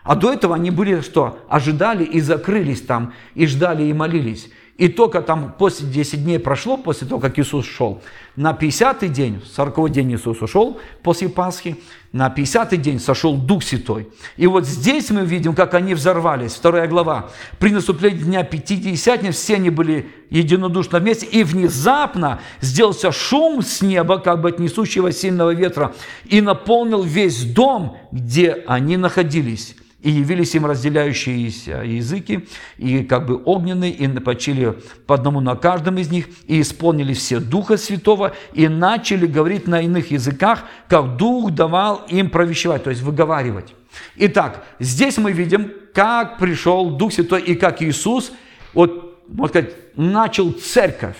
А 0.03 0.15
до 0.15 0.31
этого 0.31 0.55
они 0.55 0.71
были 0.71 1.01
что? 1.01 1.45
Ожидали 1.49 2.03
и 2.03 2.21
закрылись 2.21 2.81
там, 2.81 3.13
и 3.35 3.45
ждали 3.45 3.83
и 3.83 3.93
молились. 3.93 4.49
И 4.79 4.87
только 4.87 5.21
там 5.21 5.53
после 5.59 5.87
10 5.87 6.23
дней 6.23 6.39
прошло, 6.39 6.77
после 6.77 7.05
того, 7.05 7.19
как 7.19 7.37
Иисус 7.37 7.65
шел, 7.65 8.01
на 8.37 8.53
50-й 8.53 9.09
день, 9.09 9.41
40-й 9.57 9.91
день 9.91 10.13
Иисус 10.13 10.41
ушел 10.41 10.79
после 11.03 11.27
Пасхи, 11.27 11.75
на 12.13 12.33
50-й 12.33 12.77
день 12.77 12.97
сошел 12.97 13.35
Дух 13.35 13.61
Святой. 13.61 14.07
И 14.37 14.47
вот 14.47 14.65
здесь 14.65 15.09
мы 15.09 15.25
видим, 15.25 15.53
как 15.53 15.73
они 15.73 15.95
взорвались. 15.95 16.53
Вторая 16.53 16.87
глава. 16.87 17.29
При 17.59 17.71
наступлении 17.71 18.23
дня 18.23 18.43
Пятидесятницы 18.43 19.37
все 19.37 19.55
они 19.55 19.69
были 19.69 20.09
единодушно 20.29 20.99
вместе, 20.99 21.25
и 21.25 21.43
внезапно 21.43 22.39
сделался 22.61 23.11
шум 23.11 23.61
с 23.61 23.81
неба, 23.81 24.19
как 24.19 24.39
бы 24.39 24.47
от 24.47 24.59
несущего 24.59 25.11
сильного 25.11 25.53
ветра, 25.53 25.93
и 26.23 26.39
наполнил 26.39 27.03
весь 27.03 27.43
дом, 27.43 27.97
где 28.13 28.63
они 28.65 28.95
находились. 28.95 29.75
И 30.01 30.11
явились 30.11 30.55
им 30.55 30.65
разделяющиеся 30.65 31.83
языки, 31.83 32.47
и 32.77 33.03
как 33.03 33.25
бы 33.25 33.41
огненные, 33.43 33.91
и 33.91 34.07
напочили 34.07 34.75
по 35.05 35.15
одному 35.15 35.41
на 35.41 35.55
каждом 35.55 35.97
из 35.97 36.09
них, 36.09 36.27
и 36.47 36.61
исполнили 36.61 37.13
все 37.13 37.39
Духа 37.39 37.75
Святого, 37.75 38.33
и 38.53 38.69
начали 38.69 39.25
говорить 39.25 39.67
на 39.67 39.81
иных 39.81 40.11
языках, 40.11 40.63
как 40.87 41.17
Дух 41.17 41.51
давал 41.51 42.05
им 42.07 42.29
провещевать, 42.29 42.83
то 42.83 42.89
есть 42.89 43.01
выговаривать. 43.01 43.75
Итак, 44.15 44.63
здесь 44.79 45.17
мы 45.17 45.33
видим, 45.33 45.71
как 45.93 46.37
пришел 46.37 46.91
Дух 46.91 47.11
Святой, 47.11 47.41
и 47.41 47.55
как 47.55 47.81
Иисус, 47.81 48.31
вот, 48.73 49.25
можно 49.27 49.49
сказать, 49.49 49.75
начал 49.97 50.51
церковь. 50.53 51.17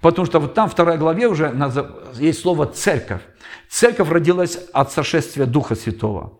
Потому 0.00 0.26
что 0.26 0.40
вот 0.40 0.54
там, 0.54 0.68
в 0.68 0.72
второй 0.72 0.98
главе 0.98 1.28
уже 1.28 1.54
есть 2.18 2.40
слово 2.40 2.66
«церковь». 2.66 3.20
Церковь 3.68 4.10
родилась 4.10 4.58
от 4.72 4.90
сошествия 4.90 5.46
Духа 5.46 5.74
Святого. 5.74 6.38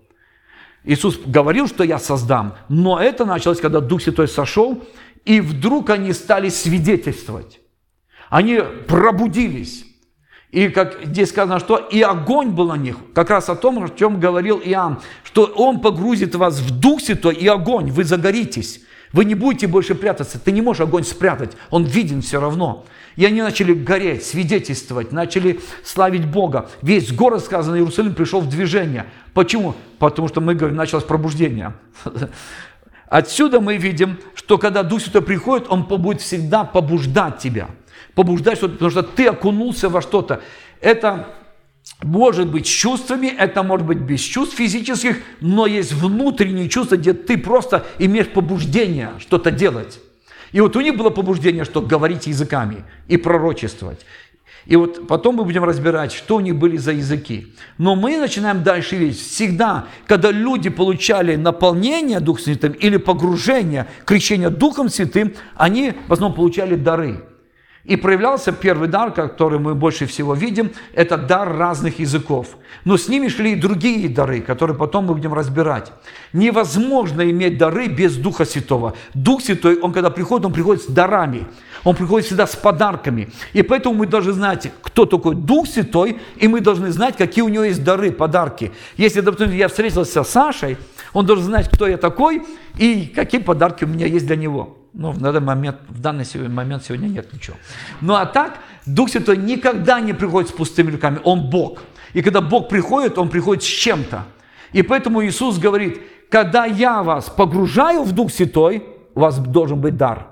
Иисус 0.84 1.18
говорил, 1.24 1.68
что 1.68 1.84
я 1.84 1.98
создам, 1.98 2.54
но 2.68 3.00
это 3.00 3.24
началось, 3.24 3.60
когда 3.60 3.80
Дух 3.80 4.02
Святой 4.02 4.28
сошел, 4.28 4.82
и 5.24 5.40
вдруг 5.40 5.90
они 5.90 6.12
стали 6.12 6.48
свидетельствовать. 6.48 7.60
Они 8.28 8.60
пробудились. 8.88 9.84
И 10.50 10.68
как 10.68 10.98
здесь 11.04 11.30
сказано, 11.30 11.60
что 11.60 11.76
и 11.76 12.02
огонь 12.02 12.50
был 12.50 12.68
на 12.68 12.76
них. 12.76 12.96
Как 13.14 13.30
раз 13.30 13.48
о 13.48 13.56
том, 13.56 13.82
о 13.82 13.88
чем 13.88 14.20
говорил 14.20 14.60
Иоанн, 14.62 15.00
что 15.24 15.44
Он 15.44 15.80
погрузит 15.80 16.34
вас 16.34 16.58
в 16.58 16.78
Дух 16.78 17.00
Святой 17.00 17.34
и 17.34 17.46
огонь, 17.46 17.90
вы 17.90 18.04
загоритесь. 18.04 18.80
Вы 19.12 19.24
не 19.24 19.34
будете 19.34 19.66
больше 19.66 19.94
прятаться. 19.94 20.38
Ты 20.38 20.52
не 20.52 20.62
можешь 20.62 20.80
огонь 20.80 21.04
спрятать, 21.04 21.52
он 21.70 21.84
виден 21.84 22.22
все 22.22 22.40
равно. 22.40 22.84
И 23.16 23.26
они 23.26 23.42
начали 23.42 23.74
гореть, 23.74 24.24
свидетельствовать, 24.24 25.12
начали 25.12 25.60
славить 25.84 26.26
Бога. 26.26 26.70
Весь 26.80 27.12
город, 27.12 27.44
сказано, 27.44 27.76
Иерусалим 27.76 28.14
пришел 28.14 28.40
в 28.40 28.48
движение. 28.48 29.06
Почему? 29.34 29.74
Потому 29.98 30.28
что 30.28 30.40
мы 30.40 30.54
говорим, 30.54 30.76
началось 30.76 31.04
пробуждение. 31.04 31.74
Отсюда 33.08 33.60
мы 33.60 33.76
видим, 33.76 34.18
что 34.34 34.56
когда 34.56 34.82
Дух 34.82 35.02
Святой 35.02 35.20
приходит, 35.20 35.66
Он 35.68 35.84
будет 35.84 36.22
всегда 36.22 36.64
побуждать 36.64 37.38
тебя. 37.38 37.68
Побуждать 38.14 38.58
потому 38.60 38.90
что 38.90 39.02
ты 39.02 39.26
окунулся 39.26 39.90
во 39.90 40.00
что-то. 40.00 40.40
Это 40.80 41.28
может 42.02 42.48
быть 42.48 42.66
чувствами, 42.66 43.26
это 43.26 43.62
может 43.62 43.86
быть 43.86 43.98
без 43.98 44.20
чувств 44.20 44.56
физических, 44.56 45.18
но 45.40 45.66
есть 45.66 45.92
внутренние 45.92 46.68
чувства, 46.68 46.96
где 46.96 47.12
ты 47.12 47.38
просто 47.38 47.86
имеешь 47.98 48.28
побуждение 48.28 49.12
что-то 49.18 49.50
делать. 49.50 50.00
И 50.52 50.60
вот 50.60 50.76
у 50.76 50.80
них 50.80 50.96
было 50.96 51.10
побуждение, 51.10 51.64
что 51.64 51.80
говорить 51.80 52.26
языками 52.26 52.84
и 53.08 53.16
пророчествовать. 53.16 54.00
И 54.66 54.76
вот 54.76 55.08
потом 55.08 55.36
мы 55.36 55.44
будем 55.44 55.64
разбирать, 55.64 56.12
что 56.12 56.36
у 56.36 56.40
них 56.40 56.56
были 56.56 56.76
за 56.76 56.92
языки. 56.92 57.54
Но 57.78 57.96
мы 57.96 58.18
начинаем 58.18 58.62
дальше 58.62 58.96
видеть. 58.96 59.18
Всегда, 59.18 59.86
когда 60.06 60.30
люди 60.30 60.70
получали 60.70 61.34
наполнение 61.34 62.20
Духом 62.20 62.44
Святым 62.44 62.72
или 62.72 62.96
погружение, 62.96 63.88
крещение 64.04 64.50
Духом 64.50 64.88
Святым, 64.88 65.34
они 65.56 65.94
в 66.06 66.12
основном 66.12 66.36
получали 66.36 66.76
дары. 66.76 67.24
И 67.84 67.96
проявлялся 67.96 68.52
первый 68.52 68.88
дар, 68.88 69.10
который 69.12 69.58
мы 69.58 69.74
больше 69.74 70.06
всего 70.06 70.34
видим, 70.34 70.70
это 70.92 71.16
дар 71.16 71.56
разных 71.56 71.98
языков. 71.98 72.56
Но 72.84 72.96
с 72.96 73.08
ними 73.08 73.26
шли 73.26 73.52
и 73.52 73.56
другие 73.56 74.08
дары, 74.08 74.40
которые 74.40 74.76
потом 74.76 75.06
мы 75.06 75.14
будем 75.14 75.34
разбирать. 75.34 75.92
Невозможно 76.32 77.28
иметь 77.28 77.58
дары 77.58 77.88
без 77.88 78.16
Духа 78.16 78.44
Святого. 78.44 78.94
Дух 79.14 79.42
Святой, 79.42 79.80
он 79.80 79.92
когда 79.92 80.10
приходит, 80.10 80.46
он 80.46 80.52
приходит 80.52 80.84
с 80.84 80.86
дарами. 80.86 81.48
Он 81.82 81.96
приходит 81.96 82.26
всегда 82.26 82.46
с 82.46 82.54
подарками. 82.54 83.30
И 83.52 83.62
поэтому 83.62 83.96
мы 83.96 84.06
должны 84.06 84.32
знать, 84.32 84.70
кто 84.82 85.04
такой 85.04 85.34
Дух 85.34 85.66
Святой, 85.66 86.20
и 86.36 86.46
мы 86.46 86.60
должны 86.60 86.92
знать, 86.92 87.16
какие 87.16 87.42
у 87.42 87.48
него 87.48 87.64
есть 87.64 87.82
дары, 87.82 88.12
подарки. 88.12 88.70
Если, 88.96 89.20
допустим, 89.20 89.52
я 89.52 89.66
встретился 89.66 90.22
с 90.22 90.28
Сашей, 90.28 90.76
он 91.12 91.26
должен 91.26 91.46
знать, 91.46 91.68
кто 91.68 91.88
я 91.88 91.96
такой 91.96 92.42
и 92.78 93.12
какие 93.12 93.40
подарки 93.40 93.82
у 93.82 93.88
меня 93.88 94.06
есть 94.06 94.26
для 94.26 94.36
него. 94.36 94.81
Ну, 94.94 95.10
в 95.10 95.18
данный 95.18 95.40
момент, 95.40 95.76
в 95.88 96.00
данный 96.00 96.26
момент 96.48 96.84
сегодня 96.84 97.08
нет 97.08 97.32
ничего. 97.32 97.56
Ну, 98.00 98.14
а 98.14 98.26
так, 98.26 98.58
Дух 98.84 99.10
Святой 99.10 99.36
никогда 99.38 100.00
не 100.00 100.12
приходит 100.12 100.50
с 100.50 100.52
пустыми 100.52 100.90
руками. 100.90 101.18
Он 101.24 101.48
Бог. 101.48 101.82
И 102.12 102.22
когда 102.22 102.40
Бог 102.40 102.68
приходит, 102.68 103.16
Он 103.18 103.28
приходит 103.28 103.62
с 103.62 103.66
чем-то. 103.66 104.24
И 104.72 104.82
поэтому 104.82 105.24
Иисус 105.24 105.58
говорит, 105.58 106.02
когда 106.30 106.66
я 106.66 107.02
вас 107.02 107.30
погружаю 107.30 108.02
в 108.02 108.12
Дух 108.12 108.30
Святой, 108.32 108.84
у 109.14 109.20
вас 109.20 109.38
должен 109.38 109.80
быть 109.80 109.96
дар– 109.96 110.26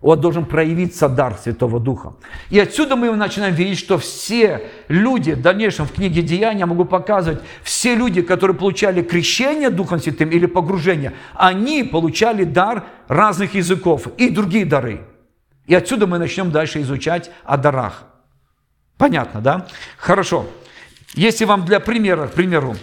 вас 0.00 0.18
должен 0.18 0.46
проявиться 0.46 1.08
дар 1.08 1.36
Святого 1.42 1.78
Духа. 1.78 2.14
И 2.48 2.58
отсюда 2.58 2.96
мы 2.96 3.14
начинаем 3.14 3.54
видеть, 3.54 3.78
что 3.78 3.98
все 3.98 4.68
люди, 4.88 5.32
в 5.32 5.42
дальнейшем 5.42 5.86
в 5.86 5.92
книге 5.92 6.22
Деяния 6.22 6.64
могу 6.64 6.86
показывать, 6.86 7.40
все 7.62 7.94
люди, 7.94 8.22
которые 8.22 8.56
получали 8.56 9.02
крещение 9.02 9.68
Духом 9.68 10.00
Святым 10.00 10.30
или 10.30 10.46
погружение, 10.46 11.12
они 11.34 11.82
получали 11.84 12.44
дар 12.44 12.84
разных 13.08 13.54
языков 13.54 14.06
и 14.16 14.30
другие 14.30 14.64
дары. 14.64 15.02
И 15.66 15.74
отсюда 15.74 16.06
мы 16.06 16.18
начнем 16.18 16.50
дальше 16.50 16.80
изучать 16.80 17.30
о 17.44 17.56
дарах. 17.56 18.04
Понятно, 18.96 19.40
да? 19.40 19.68
Хорошо. 19.98 20.46
Если 21.14 21.44
вам 21.44 21.64
для 21.64 21.80
примера, 21.80 22.26
к 22.26 22.32
примеру, 22.32 22.76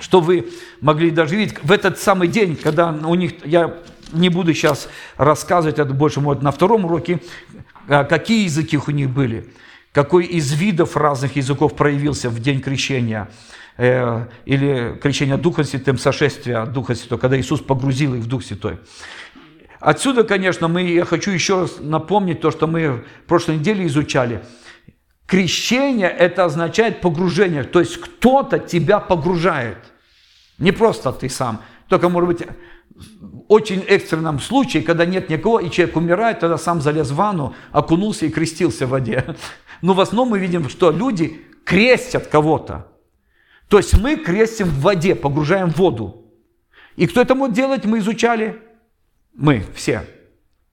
что 0.00 0.20
вы 0.20 0.50
могли 0.80 1.10
даже 1.10 1.36
видеть, 1.36 1.62
в 1.62 1.70
этот 1.70 1.98
самый 1.98 2.28
день, 2.28 2.56
когда 2.56 2.90
у 2.90 3.14
них, 3.14 3.44
я 3.44 3.76
не 4.12 4.28
буду 4.28 4.54
сейчас 4.54 4.88
рассказывать, 5.16 5.78
это 5.78 5.92
больше 5.92 6.20
может 6.20 6.42
на 6.42 6.50
втором 6.50 6.84
уроке, 6.84 7.20
а, 7.88 8.04
какие 8.04 8.44
языки 8.44 8.78
у 8.78 8.90
них 8.90 9.10
были, 9.10 9.52
какой 9.92 10.24
из 10.24 10.52
видов 10.52 10.96
разных 10.96 11.36
языков 11.36 11.74
проявился 11.76 12.30
в 12.30 12.40
день 12.40 12.60
крещения, 12.60 13.28
э, 13.76 14.26
или 14.44 14.98
крещения 15.02 15.36
Духа 15.36 15.64
Святым, 15.64 15.98
сошествия 15.98 16.66
Духа 16.66 16.94
Святого, 16.94 17.18
когда 17.18 17.38
Иисус 17.38 17.60
погрузил 17.60 18.14
их 18.14 18.22
в 18.22 18.28
Дух 18.28 18.44
Святой. 18.44 18.78
Отсюда, 19.80 20.24
конечно, 20.24 20.68
мы, 20.68 20.82
я 20.82 21.04
хочу 21.04 21.30
еще 21.30 21.60
раз 21.60 21.76
напомнить 21.80 22.40
то, 22.40 22.50
что 22.50 22.66
мы 22.66 23.04
в 23.24 23.28
прошлой 23.28 23.58
неделе 23.58 23.86
изучали. 23.86 24.42
Крещение– 25.26 26.08
это 26.18 26.44
означает 26.44 27.00
погружение, 27.00 27.64
то 27.64 27.80
есть 27.80 28.00
кто-то 28.00 28.58
тебя 28.58 29.00
погружает. 29.00 29.78
Не 30.58 30.72
просто 30.72 31.12
ты 31.12 31.28
сам. 31.28 31.62
Только, 31.88 32.08
может 32.08 32.28
быть, 32.28 32.48
очень 33.48 33.80
экстренном 33.80 34.40
случае, 34.40 34.82
когда 34.82 35.04
нет 35.04 35.28
никого, 35.28 35.60
и 35.60 35.70
человек 35.70 35.96
умирает, 35.96 36.40
тогда 36.40 36.58
сам 36.58 36.80
залез 36.80 37.10
в 37.10 37.14
ванну, 37.14 37.54
окунулся 37.72 38.26
и 38.26 38.30
крестился 38.30 38.86
в 38.86 38.90
воде. 38.90 39.36
Но 39.82 39.94
в 39.94 40.00
основном 40.00 40.30
мы 40.30 40.38
видим, 40.38 40.68
что 40.68 40.90
люди 40.90 41.42
крестят 41.64 42.26
кого-то. 42.26 42.88
То 43.68 43.78
есть 43.78 43.98
мы 43.98 44.16
крестим 44.16 44.68
в 44.68 44.80
воде, 44.80 45.14
погружаем 45.14 45.70
в 45.70 45.76
воду. 45.76 46.24
И 46.96 47.06
кто 47.06 47.20
это 47.20 47.34
может 47.34 47.54
делать, 47.54 47.84
мы 47.84 47.98
изучали. 47.98 48.62
Мы, 49.34 49.64
все. 49.74 50.06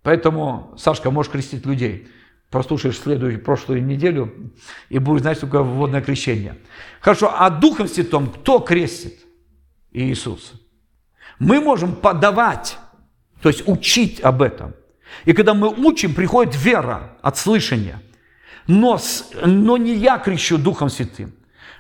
Поэтому, 0.04 0.74
Сашка, 0.78 1.12
можешь 1.12 1.32
крестить 1.32 1.66
людей. 1.66 2.08
Прослушаешь 2.50 3.00
следующую, 3.00 3.44
прошлую 3.44 3.84
неделю 3.84 4.54
и 4.90 5.00
будешь 5.00 5.22
знать, 5.22 5.38
что 5.38 5.48
такое 5.48 5.64
водное 5.64 6.02
крещение. 6.02 6.60
Хорошо, 7.02 7.34
а 7.36 7.50
Духом 7.50 7.88
Святым 7.88 8.30
кто 8.30 8.60
крестит? 8.60 9.20
Иисус 9.92 10.54
мы 11.40 11.60
можем 11.60 11.96
подавать, 11.96 12.78
то 13.42 13.50
есть 13.50 13.68
учить 13.68 14.22
об 14.22 14.42
этом. 14.42 14.74
И 15.26 15.34
когда 15.34 15.54
мы 15.54 15.70
учим, 15.70 16.14
приходит 16.14 16.56
вера 16.56 17.12
от 17.22 17.38
слышания. 17.38 18.02
Но, 18.68 19.00
но 19.46 19.78
не 19.78 19.94
я 19.94 20.18
кричу 20.18 20.58
Духом 20.58 20.90
Святым. 20.90 21.34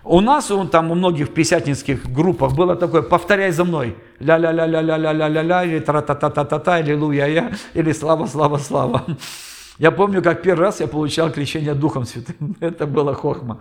У 0.05 0.19
нас, 0.19 0.51
он 0.51 0.67
там 0.67 0.91
у 0.91 0.95
многих 0.95 1.33
писятинских 1.33 2.11
группах 2.11 2.53
было 2.55 2.75
такое, 2.75 3.01
повторяй 3.03 3.51
за 3.51 3.63
мной, 3.63 3.95
ля-ля-ля-ля-ля-ля-ля-ля, 4.19 5.63
или 5.63 5.79
тра-та-та-та-та-та, 5.79 6.79
или 6.81 6.93
луя-я, 6.93 7.53
или 7.73 7.93
слава-слава-слава. 7.93 9.05
Я 9.79 9.91
помню, 9.91 10.21
как 10.21 10.41
первый 10.41 10.65
раз 10.65 10.81
я 10.81 10.87
получал 10.87 11.31
крещение 11.31 11.73
Духом 11.73 12.05
Святым. 12.05 12.55
Это 12.59 12.85
было 12.85 13.13
хохма. 13.13 13.59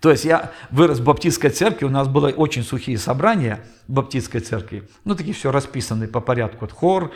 То 0.00 0.10
есть 0.10 0.24
я 0.24 0.52
вырос 0.70 0.98
в 0.98 1.04
баптистской 1.04 1.50
церкви, 1.50 1.84
у 1.84 1.90
нас 1.90 2.08
было 2.08 2.28
очень 2.28 2.62
сухие 2.62 2.96
собрания 2.96 3.60
в 3.86 3.92
баптистской 3.92 4.40
церкви. 4.40 4.88
Ну, 5.04 5.14
такие 5.14 5.34
все 5.34 5.52
расписаны 5.52 6.08
по 6.08 6.20
порядку. 6.20 6.58
Вот 6.62 6.72
хор, 6.72 7.12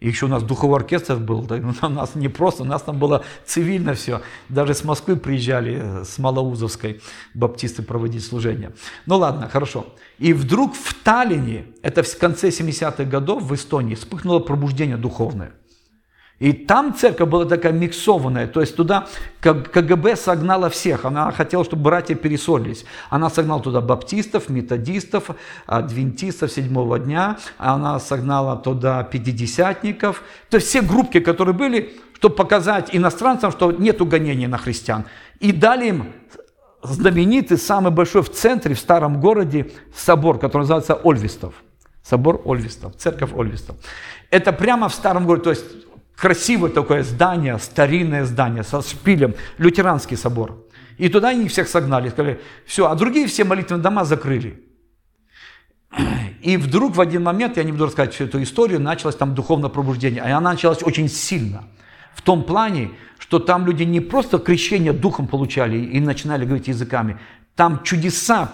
еще 0.00 0.26
у 0.26 0.28
нас 0.28 0.44
духовой 0.44 0.76
оркестр 0.76 1.16
был, 1.16 1.42
да, 1.42 1.56
у 1.56 1.88
нас 1.88 2.14
не 2.14 2.28
просто, 2.28 2.62
у 2.62 2.66
нас 2.66 2.82
там 2.82 2.98
было 2.98 3.24
цивильно 3.44 3.94
все. 3.94 4.22
Даже 4.48 4.74
с 4.74 4.84
Москвы 4.84 5.16
приезжали, 5.16 5.80
э, 5.82 6.04
с 6.04 6.18
Малоузовской 6.18 7.00
баптисты 7.34 7.82
проводить 7.82 8.24
служение. 8.24 8.70
Ну 9.06 9.16
ладно, 9.16 9.48
хорошо. 9.48 9.86
И 10.18 10.32
вдруг 10.32 10.74
в 10.76 10.94
Таллине, 11.02 11.66
это 11.82 12.04
в 12.04 12.18
конце 12.18 12.50
70-х 12.50 13.04
годов 13.04 13.42
в 13.42 13.54
Эстонии, 13.54 13.96
вспыхнуло 13.96 14.38
пробуждение 14.38 14.96
духовное. 14.96 15.52
И 16.38 16.52
там 16.52 16.94
церковь 16.94 17.28
была 17.28 17.46
такая 17.46 17.72
миксованная, 17.72 18.46
то 18.46 18.60
есть 18.60 18.76
туда 18.76 19.08
КГБ 19.40 20.14
согнала 20.14 20.70
всех, 20.70 21.04
она 21.04 21.32
хотела, 21.32 21.64
чтобы 21.64 21.82
братья 21.82 22.14
пересорились. 22.14 22.84
Она 23.10 23.28
согнала 23.28 23.60
туда 23.60 23.80
баптистов, 23.80 24.48
методистов, 24.48 25.30
адвентистов 25.66 26.52
седьмого 26.52 27.00
дня, 27.00 27.38
она 27.58 27.98
согнала 27.98 28.56
туда 28.56 29.02
пятидесятников, 29.02 30.22
то 30.48 30.58
есть 30.58 30.68
все 30.68 30.80
группки, 30.80 31.18
которые 31.18 31.56
были, 31.56 31.94
чтобы 32.14 32.36
показать 32.36 32.90
иностранцам, 32.92 33.50
что 33.50 33.72
нет 33.72 34.00
угонения 34.00 34.46
на 34.46 34.58
христиан. 34.58 35.06
И 35.40 35.50
дали 35.50 35.88
им 35.88 36.12
знаменитый, 36.82 37.58
самый 37.58 37.90
большой 37.90 38.22
в 38.22 38.30
центре, 38.30 38.76
в 38.76 38.78
старом 38.78 39.20
городе, 39.20 39.72
собор, 39.92 40.38
который 40.38 40.62
называется 40.62 40.94
Ольвистов. 40.94 41.54
Собор 42.04 42.40
Ольвистов, 42.44 42.96
церковь 42.96 43.32
Ольвистов. 43.34 43.76
Это 44.30 44.52
прямо 44.52 44.88
в 44.88 44.94
старом 44.94 45.26
городе, 45.26 45.44
то 45.44 45.50
есть 45.50 45.64
красивое 46.18 46.70
такое 46.70 47.04
здание, 47.04 47.58
старинное 47.58 48.24
здание 48.24 48.64
со 48.64 48.82
шпилем, 48.82 49.34
лютеранский 49.56 50.16
собор. 50.16 50.66
И 50.98 51.08
туда 51.08 51.28
они 51.28 51.48
всех 51.48 51.68
согнали, 51.68 52.08
сказали, 52.08 52.40
все, 52.66 52.90
а 52.90 52.94
другие 52.96 53.28
все 53.28 53.44
молитвенные 53.44 53.82
дома 53.82 54.04
закрыли. 54.04 54.64
И 56.42 56.56
вдруг 56.56 56.96
в 56.96 57.00
один 57.00 57.22
момент, 57.22 57.56
я 57.56 57.62
не 57.62 57.72
буду 57.72 57.84
рассказывать 57.84 58.14
всю 58.14 58.24
эту 58.24 58.42
историю, 58.42 58.80
началось 58.80 59.16
там 59.16 59.34
духовное 59.34 59.70
пробуждение. 59.70 60.22
И 60.26 60.30
она 60.30 60.52
началась 60.52 60.82
очень 60.82 61.08
сильно. 61.08 61.64
в 62.14 62.22
том 62.22 62.42
плане, 62.42 62.90
что 63.18 63.38
там 63.38 63.64
люди 63.64 63.84
не 63.84 64.00
просто 64.00 64.38
крещение 64.38 64.92
духом 64.92 65.28
получали 65.28 65.78
и 65.78 66.00
начинали 66.00 66.44
говорить 66.44 66.66
языками, 66.66 67.16
там 67.54 67.84
чудеса, 67.84 68.50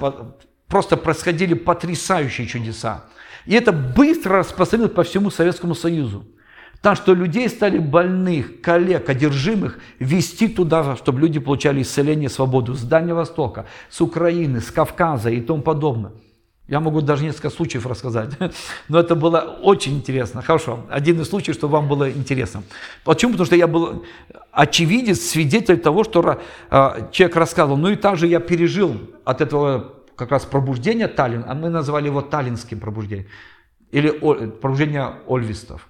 просто 0.69 0.99
происходили 0.99 1.55
потрясающие 1.55 2.47
чудеса. 2.47 3.05
И 3.47 3.55
это 3.55 3.73
быстро 3.73 4.39
распространилось 4.39 4.93
по 4.93 5.03
всему 5.03 5.31
Советскому 5.31 5.75
Союзу. 5.75 6.27
Так 6.85 6.99
что 6.99 7.15
людей 7.15 7.49
стали 7.49 7.79
больных, 7.79 8.61
коллег, 8.61 9.09
одержимых 9.09 9.79
вести 9.99 10.49
туда, 10.49 10.97
чтобы 10.97 11.19
люди 11.19 11.39
получали 11.41 11.81
исцеление, 11.81 12.29
свободу 12.29 12.75
с 12.75 12.83
Дальнего 12.83 13.17
Востока, 13.17 13.65
с 13.89 14.03
Украины, 14.03 14.61
с 14.61 14.71
Кавказа 14.71 15.31
и 15.31 15.41
тому 15.41 15.63
подобное. 15.63 16.13
Я 16.69 16.81
могу 16.81 17.01
даже 17.01 17.25
несколько 17.25 17.49
случаев 17.49 17.87
рассказать, 17.87 18.39
но 18.91 19.01
это 19.01 19.15
было 19.15 19.59
очень 19.63 19.97
интересно. 19.97 20.43
Хорошо, 20.43 20.81
один 20.91 21.19
из 21.23 21.31
случаев, 21.31 21.57
чтобы 21.57 21.73
вам 21.73 21.89
было 21.89 22.11
интересно. 22.11 22.63
Почему? 23.03 23.33
Потому 23.33 23.47
что 23.47 23.57
я 23.57 23.67
был 23.67 24.05
очевидец, 24.53 25.23
свидетель 25.23 25.79
того, 25.79 26.05
что 26.05 26.39
э, 26.71 27.09
человек 27.13 27.37
рассказывал. 27.37 27.79
Ну 27.79 27.89
и 27.89 27.97
также 27.97 28.27
я 28.27 28.41
пережил 28.41 28.95
от 29.25 29.41
этого 29.41 29.95
как 30.17 30.31
раз 30.31 30.45
пробуждение 30.45 31.09
Таллин, 31.09 31.47
а 31.49 31.55
мы 31.55 31.71
назвали 31.71 32.09
его 32.09 32.21
таллинским 32.21 32.79
пробуждением, 32.79 33.29
или 33.91 34.11
пробуждение 34.11 35.15
ольвистов, 35.27 35.89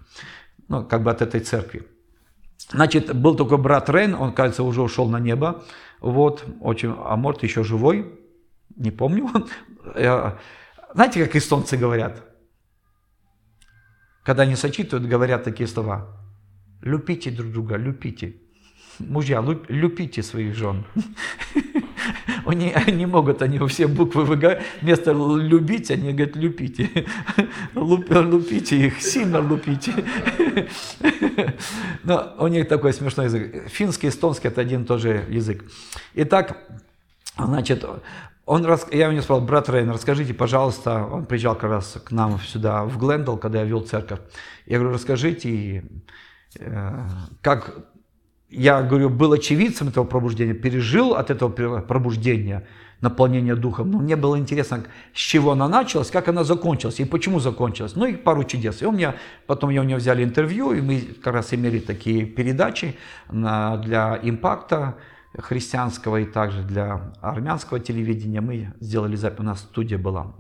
ну, 0.69 0.85
как 0.85 1.03
бы 1.03 1.11
от 1.11 1.23
этой 1.23 1.41
церкви. 1.41 1.87
Значит, 2.71 3.15
был 3.15 3.37
такой 3.37 3.59
брат 3.59 3.91
Рейн, 3.91 4.15
он, 4.15 4.33
кажется, 4.33 4.63
уже 4.63 4.83
ушел 4.83 5.09
на 5.09 5.21
небо, 5.21 5.65
вот, 6.01 6.45
очень, 6.61 6.95
а 6.97 7.17
может 7.17 7.43
еще 7.43 7.65
живой, 7.65 8.19
не 8.77 8.91
помню. 8.91 9.29
Знаете, 10.95 11.25
как 11.25 11.37
эстонцы 11.37 11.77
говорят? 11.77 12.23
Когда 14.23 14.45
они 14.45 14.57
сочитывают, 14.57 15.09
говорят 15.09 15.45
такие 15.45 15.67
слова. 15.67 16.07
Любите 16.81 17.31
друг 17.31 17.53
друга, 17.53 17.77
любите. 17.77 18.37
Мужья, 18.99 19.45
любите 19.69 20.23
своих 20.23 20.55
жен. 20.55 20.85
Они 22.47 22.73
не 22.93 23.07
могут, 23.07 23.43
они 23.43 23.59
все 23.69 23.87
буквы 23.87 24.25
выговаривают. 24.25 24.67
Вместо 24.83 25.13
любить, 25.13 25.91
они 25.91 26.13
говорят, 26.13 26.37
любите. 26.37 27.07
Лупите 27.75 28.87
их, 28.87 29.01
сильно 29.01 29.41
лупите. 29.41 29.93
Но 32.05 32.35
у 32.39 32.47
них 32.49 32.69
такой 32.69 32.93
смешной 32.93 33.27
язык. 33.27 33.69
Финский, 33.69 34.09
эстонский– 34.09 34.49
это 34.51 34.61
один 34.61 34.83
и 34.83 34.87
тот 34.87 35.01
же 35.01 35.25
язык. 35.29 35.65
Итак, 36.15 36.59
значит, 37.39 37.85
он, 38.47 38.67
я 38.91 39.09
у 39.09 39.13
него 39.13 39.23
сказал, 39.23 39.41
брат 39.41 39.69
Рейн, 39.69 39.91
расскажите, 39.91 40.35
пожалуйста, 40.35 41.05
он 41.05 41.25
приезжал 41.25 41.55
как 41.55 41.71
раз 41.71 41.99
к 42.05 42.11
нам 42.11 42.39
сюда, 42.41 42.85
в 42.85 42.99
Глендал, 42.99 43.39
когда 43.39 43.61
я 43.61 43.65
вел 43.65 43.81
церковь. 43.81 44.21
Я 44.67 44.79
говорю, 44.79 44.95
расскажите, 44.95 45.85
э, 46.59 47.09
как 47.41 47.94
я 48.57 48.83
говорю, 48.83 49.11
был 49.11 49.33
очевидцем 49.33 49.89
этого 49.89 50.05
пробуждения, 50.05 50.55
пережил 50.55 51.15
от 51.15 51.31
этого 51.31 51.81
пробуждения 51.81 52.67
наполнение 53.01 53.55
духом. 53.55 53.91
Но 53.91 53.99
мне 53.99 54.17
было 54.17 54.39
интересно, 54.39 54.85
с 55.13 55.19
чего 55.19 55.53
она 55.53 55.69
началась, 55.69 56.11
как 56.11 56.29
она 56.29 56.45
закончилась 56.45 57.01
и 57.01 57.05
почему 57.05 57.41
закончилась. 57.41 57.97
Ну 57.97 58.07
и 58.07 58.17
пару 58.17 58.45
чудес. 58.45 58.83
И 58.83 58.87
у 58.87 58.93
меня, 58.93 59.15
потом 59.47 59.71
я 59.71 59.83
у 59.83 59.85
него 59.85 59.99
взяли 59.99 60.25
интервью, 60.25 60.73
и 60.73 60.81
мы 60.81 61.01
как 61.23 61.35
раз 61.35 61.53
имели 61.53 61.81
такие 61.81 62.25
передачи 62.25 62.97
для 63.29 64.19
импакта 64.23 64.95
христианского 65.37 66.21
и 66.21 66.25
также 66.25 66.63
для 66.63 67.13
армянского 67.21 67.81
телевидения. 67.81 68.41
Мы 68.41 68.73
сделали 68.81 69.17
запись, 69.17 69.41
у 69.41 69.43
нас 69.43 69.61
студия 69.61 69.99
была. 69.99 70.33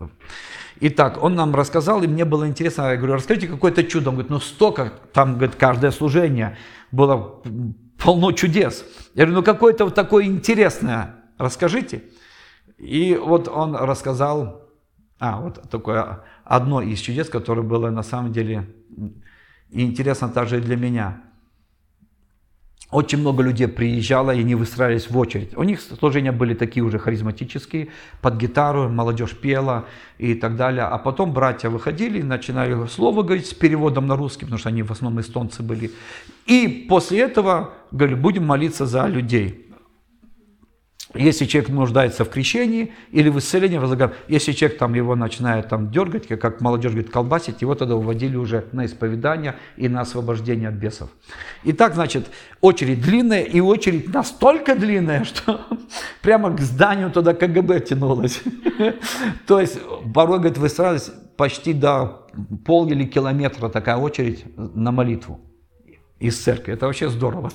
Итак, 0.80 1.22
он 1.22 1.34
нам 1.34 1.54
рассказал, 1.54 2.02
и 2.02 2.06
мне 2.06 2.24
было 2.24 2.46
интересно, 2.46 2.90
я 2.90 2.96
говорю, 2.96 3.14
расскажите 3.14 3.48
какое-то 3.48 3.84
чудо. 3.84 4.10
Он 4.10 4.14
говорит, 4.14 4.30
ну 4.30 4.40
столько, 4.40 4.92
там, 5.12 5.34
говорит, 5.34 5.56
каждое 5.56 5.90
служение 5.90 6.56
было 6.92 7.42
полно 8.04 8.32
чудес. 8.32 8.84
Я 9.14 9.24
говорю, 9.24 9.40
ну 9.40 9.42
какое-то 9.42 9.86
вот 9.86 9.94
такое 9.94 10.24
интересное, 10.24 11.16
расскажите. 11.38 12.04
И 12.76 13.14
вот 13.14 13.48
он 13.48 13.74
рассказал, 13.74 14.68
а, 15.18 15.40
вот 15.40 15.70
такое 15.70 16.22
одно 16.44 16.82
из 16.82 17.00
чудес, 17.00 17.28
которое 17.28 17.62
было 17.62 17.90
на 17.90 18.02
самом 18.02 18.32
деле 18.32 18.68
интересно 19.70 20.28
также 20.28 20.58
и 20.58 20.60
для 20.60 20.76
меня. 20.76 21.22
Очень 22.94 23.18
много 23.18 23.42
людей 23.42 23.66
приезжало, 23.66 24.30
и 24.30 24.38
они 24.38 24.54
выстраивались 24.54 25.10
в 25.10 25.18
очередь. 25.18 25.56
У 25.56 25.64
них 25.64 25.80
служения 25.80 26.30
были 26.30 26.54
такие 26.54 26.84
уже 26.84 27.00
харизматические, 27.00 27.88
под 28.20 28.36
гитару, 28.36 28.88
молодежь 28.88 29.32
пела 29.32 29.86
и 30.18 30.34
так 30.34 30.54
далее. 30.54 30.84
А 30.84 30.96
потом 30.98 31.32
братья 31.32 31.70
выходили 31.70 32.20
и 32.20 32.22
начинали 32.22 32.86
слово 32.86 33.24
говорить 33.24 33.46
с 33.48 33.52
переводом 33.52 34.06
на 34.06 34.14
русский, 34.14 34.44
потому 34.44 34.58
что 34.58 34.68
они 34.68 34.84
в 34.84 34.92
основном 34.92 35.20
эстонцы 35.20 35.64
были. 35.64 35.90
И 36.46 36.86
после 36.88 37.22
этого 37.22 37.70
говорили, 37.90 38.16
будем 38.16 38.46
молиться 38.46 38.86
за 38.86 39.08
людей. 39.08 39.63
Если 41.14 41.44
человек 41.44 41.70
нуждается 41.70 42.24
в 42.24 42.30
крещении 42.30 42.92
или 43.12 43.28
в 43.28 43.38
исцелении. 43.38 43.80
Если 44.28 44.52
человек 44.52 44.78
там 44.78 44.94
его 44.94 45.14
начинает 45.14 45.68
там 45.68 45.90
дергать, 45.90 46.26
как 46.26 46.60
молодежь 46.60 46.92
говорит, 46.92 47.12
колбасить, 47.12 47.62
его 47.62 47.74
тогда 47.74 47.94
уводили 47.94 48.36
уже 48.36 48.66
на 48.72 48.84
исповедание 48.84 49.56
и 49.76 49.88
на 49.88 50.00
освобождение 50.00 50.68
от 50.68 50.74
бесов. 50.74 51.10
Итак, 51.64 51.94
значит, 51.94 52.26
очередь 52.60 53.00
длинная, 53.00 53.42
и 53.42 53.60
очередь 53.60 54.12
настолько 54.12 54.74
длинная, 54.74 55.24
что 55.34 55.60
прямо 56.20 56.50
к 56.50 56.60
зданию 56.60 57.10
туда 57.10 57.32
КГБ 57.34 57.80
тянулась. 57.80 58.42
То 59.46 59.60
есть, 59.60 59.78
порой, 60.12 60.38
говорит, 60.38 60.58
выстраивалась 60.58 61.12
почти 61.36 61.72
до 61.72 62.26
пол 62.64 62.88
или 62.88 63.04
километра 63.04 63.68
такая 63.68 63.96
очередь 63.96 64.44
на 64.56 64.92
молитву 64.92 65.40
из 66.18 66.38
церкви. 66.38 66.74
Это 66.74 66.86
вообще 66.86 67.08
здорово. 67.08 67.50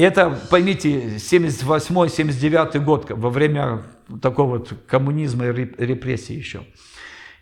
Это, 0.00 0.38
поймите, 0.50 1.16
78-79 1.16 2.78
год, 2.80 3.10
во 3.10 3.28
время 3.28 3.82
такого 4.22 4.58
вот 4.58 4.72
коммунизма 4.86 5.46
и 5.46 5.52
репрессий 5.52 6.34
еще. 6.34 6.62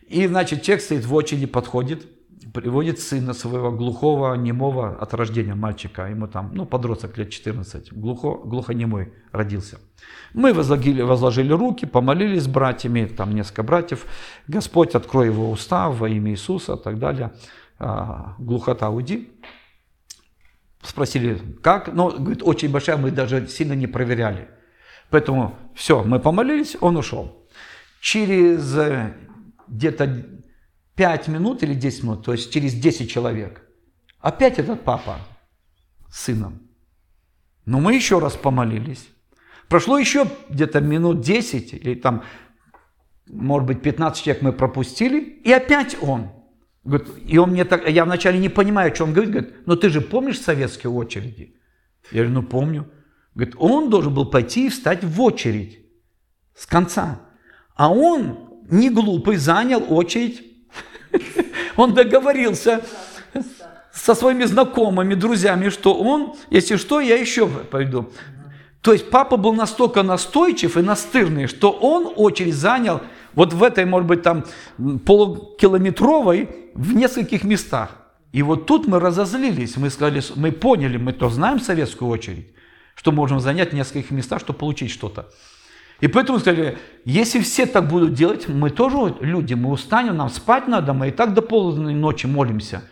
И, 0.08 0.26
значит, 0.26 0.62
человек 0.62 0.82
стоит 0.82 1.04
в 1.04 1.14
очереди, 1.14 1.46
подходит, 1.46 2.08
приводит 2.52 2.98
сына 2.98 3.32
своего 3.32 3.70
глухого, 3.70 4.34
немого 4.34 4.96
от 4.98 5.14
рождения 5.14 5.54
мальчика, 5.54 6.06
ему 6.08 6.26
там, 6.26 6.50
ну, 6.52 6.66
подросток 6.66 7.16
лет 7.18 7.30
14, 7.30 7.92
глухо, 7.92 8.40
глухонемой 8.44 9.12
родился. 9.30 9.78
Мы 10.34 10.52
возложили, 10.52 11.02
возложили 11.02 11.52
руки, 11.52 11.86
помолились 11.86 12.42
с 12.42 12.48
братьями, 12.48 13.04
там 13.04 13.34
несколько 13.34 13.62
братьев, 13.62 14.04
Господь, 14.48 14.96
открой 14.96 15.26
его 15.26 15.50
уста 15.50 15.90
во 15.90 16.08
имя 16.08 16.32
Иисуса 16.32 16.74
и 16.74 16.82
так 16.82 16.98
далее, 16.98 17.32
а, 17.78 18.34
глухота 18.38 18.90
уйди. 18.90 19.30
Спросили, 20.82 21.38
как? 21.62 21.92
Ну, 21.92 22.10
говорит, 22.10 22.42
очень 22.42 22.70
большая, 22.70 22.96
мы 22.96 23.10
даже 23.10 23.48
сильно 23.48 23.72
не 23.72 23.86
проверяли. 23.86 24.48
Поэтому 25.10 25.56
все, 25.74 26.02
мы 26.04 26.20
помолились, 26.20 26.76
он 26.80 26.96
ушел. 26.96 27.48
Через 28.00 28.76
э, 28.76 29.14
где-то 29.66 30.26
5 30.94 31.28
минут 31.28 31.62
или 31.62 31.74
10 31.74 32.02
минут, 32.04 32.24
то 32.24 32.32
есть 32.32 32.52
через 32.52 32.74
10 32.74 33.10
человек, 33.10 33.62
опять 34.20 34.58
этот 34.58 34.82
папа 34.82 35.18
с 36.10 36.24
сыном. 36.24 36.60
Но 37.64 37.80
мы 37.80 37.94
еще 37.94 38.18
раз 38.18 38.34
помолились. 38.36 39.08
Прошло 39.68 39.98
еще 39.98 40.26
где-то 40.48 40.80
минут 40.80 41.20
10 41.20 41.74
или 41.74 41.94
там, 41.94 42.22
может 43.26 43.66
быть, 43.66 43.82
15 43.82 44.24
человек 44.24 44.42
мы 44.42 44.52
пропустили, 44.52 45.20
и 45.20 45.52
опять 45.52 45.96
он. 46.00 46.30
И 47.26 47.36
он 47.38 47.50
мне 47.50 47.64
так, 47.64 47.88
я 47.88 48.04
вначале 48.04 48.38
не 48.38 48.48
понимаю, 48.48 48.94
что 48.94 49.04
он 49.04 49.12
говорит, 49.12 49.32
говорит, 49.32 49.66
но 49.66 49.76
ты 49.76 49.90
же 49.90 50.00
помнишь 50.00 50.40
советские 50.40 50.90
очереди? 50.90 51.54
Я 52.10 52.22
говорю, 52.22 52.40
ну 52.40 52.42
помню. 52.42 52.90
Говорит, 53.34 53.54
он 53.58 53.90
должен 53.90 54.14
был 54.14 54.26
пойти 54.26 54.66
и 54.66 54.70
встать 54.70 55.04
в 55.04 55.20
очередь 55.20 55.80
с 56.56 56.66
конца. 56.66 57.20
А 57.74 57.92
он, 57.92 58.62
не 58.70 58.90
глупый, 58.90 59.36
занял 59.36 59.84
очередь. 59.88 60.42
Он 61.76 61.94
договорился 61.94 62.82
со 63.92 64.14
своими 64.14 64.44
знакомыми, 64.44 65.14
друзьями, 65.14 65.68
что 65.68 65.94
он, 65.94 66.34
если 66.50 66.76
что, 66.76 67.00
я 67.00 67.16
еще 67.16 67.46
пойду. 67.46 68.10
То 68.80 68.92
есть 68.92 69.10
папа 69.10 69.36
был 69.36 69.52
настолько 69.52 70.02
настойчив 70.02 70.76
и 70.76 70.82
настырный, 70.82 71.46
что 71.46 71.70
он 71.70 72.12
очередь 72.16 72.54
занял 72.54 73.00
вот 73.38 73.52
в 73.52 73.62
этой, 73.62 73.84
может 73.84 74.08
быть, 74.08 74.22
там 74.22 74.44
полукилометровой 75.06 76.48
в 76.74 76.92
нескольких 76.92 77.44
местах. 77.44 77.90
И 78.32 78.42
вот 78.42 78.66
тут 78.66 78.88
мы 78.88 78.98
разозлились, 78.98 79.76
мы 79.76 79.90
сказали, 79.90 80.20
мы 80.34 80.50
поняли, 80.50 80.96
мы 80.96 81.12
то 81.12 81.28
знаем 81.28 81.60
советскую 81.60 82.10
очередь, 82.10 82.48
что 82.96 83.12
можем 83.12 83.38
занять 83.38 83.72
нескольких 83.72 84.10
местах, 84.10 84.40
чтобы 84.40 84.58
получить 84.58 84.90
что-то. 84.90 85.28
И 86.00 86.08
поэтому 86.08 86.40
сказали, 86.40 86.78
если 87.04 87.38
все 87.38 87.66
так 87.66 87.86
будут 87.86 88.12
делать, 88.12 88.48
мы 88.48 88.70
тоже 88.70 89.14
люди, 89.20 89.54
мы 89.54 89.70
устанем, 89.70 90.16
нам 90.16 90.30
спать 90.30 90.66
надо, 90.66 90.92
мы 90.92 91.06
и 91.06 91.10
так 91.12 91.32
до 91.32 91.40
полной 91.40 91.94
ночи 91.94 92.26
молимся. 92.26 92.82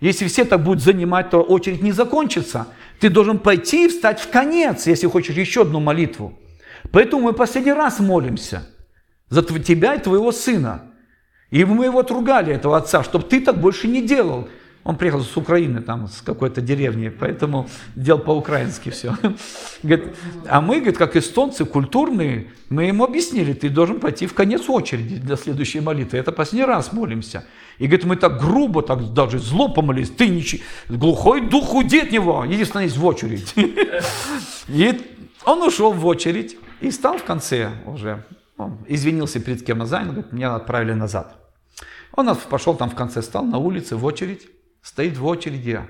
Если 0.00 0.26
все 0.26 0.44
так 0.44 0.62
будут 0.62 0.82
занимать, 0.82 1.30
то 1.30 1.40
очередь 1.40 1.82
не 1.82 1.92
закончится. 1.92 2.66
Ты 3.00 3.08
должен 3.08 3.38
пойти 3.38 3.86
и 3.86 3.88
встать 3.88 4.20
в 4.20 4.28
конец, 4.28 4.86
если 4.86 5.06
хочешь 5.06 5.34
еще 5.34 5.62
одну 5.62 5.80
молитву. 5.80 6.38
Поэтому 6.92 7.22
мы 7.22 7.32
последний 7.32 7.72
раз 7.72 8.00
молимся 8.00 8.66
за 9.30 9.42
тебя 9.42 9.94
и 9.94 10.02
твоего 10.02 10.32
сына. 10.32 10.82
И 11.50 11.64
мы 11.64 11.84
его 11.84 12.00
отругали, 12.00 12.52
этого 12.52 12.76
отца, 12.76 13.04
чтобы 13.04 13.24
ты 13.24 13.40
так 13.40 13.60
больше 13.60 13.86
не 13.86 14.02
делал. 14.02 14.48
Он 14.82 14.96
приехал 14.96 15.22
с 15.22 15.36
Украины, 15.36 15.80
там, 15.80 16.08
с 16.08 16.20
какой-то 16.20 16.60
деревни, 16.60 17.08
поэтому 17.08 17.68
делал 17.96 18.20
по-украински 18.20 18.90
все. 18.90 19.16
Говорит, 19.82 20.14
а 20.46 20.60
мы, 20.60 20.76
говорит, 20.76 20.98
как 20.98 21.16
эстонцы, 21.16 21.64
культурные, 21.64 22.52
мы 22.68 22.84
ему 22.84 23.04
объяснили, 23.04 23.54
ты 23.54 23.70
должен 23.70 23.98
пойти 23.98 24.26
в 24.26 24.34
конец 24.34 24.68
очереди 24.68 25.16
для 25.16 25.36
следующей 25.36 25.80
молитвы. 25.80 26.18
Это 26.18 26.32
последний 26.32 26.66
раз 26.66 26.92
молимся. 26.92 27.44
И 27.78 27.86
говорит, 27.86 28.04
мы 28.04 28.16
так 28.16 28.38
грубо, 28.38 28.82
так 28.82 29.14
даже 29.14 29.38
зло 29.38 29.68
помолились, 29.68 30.10
ты 30.10 30.28
ничего, 30.28 30.62
глухой 30.88 31.48
дух 31.48 31.74
уйди 31.74 32.00
от 32.00 32.12
него, 32.12 32.44
иди 32.46 32.64
становись 32.64 32.96
в 32.96 33.06
очередь. 33.06 33.54
И 34.68 35.00
он 35.44 35.62
ушел 35.62 35.92
в 35.92 36.06
очередь 36.06 36.56
и 36.80 36.90
стал 36.90 37.18
в 37.18 37.24
конце 37.24 37.70
уже. 37.86 38.24
Он 38.56 38.78
извинился 38.86 39.40
перед 39.40 39.64
кем 39.64 39.78
назад, 39.78 40.04
говорит, 40.04 40.32
меня 40.32 40.54
отправили 40.54 40.92
назад. 40.92 41.36
Он 42.12 42.34
пошел 42.36 42.76
там 42.76 42.90
в 42.90 42.94
конце, 42.94 43.22
стал 43.22 43.44
на 43.44 43.58
улице 43.58 43.96
в 43.96 44.04
очередь, 44.04 44.48
стоит 44.82 45.18
в 45.18 45.26
очереди, 45.26 45.80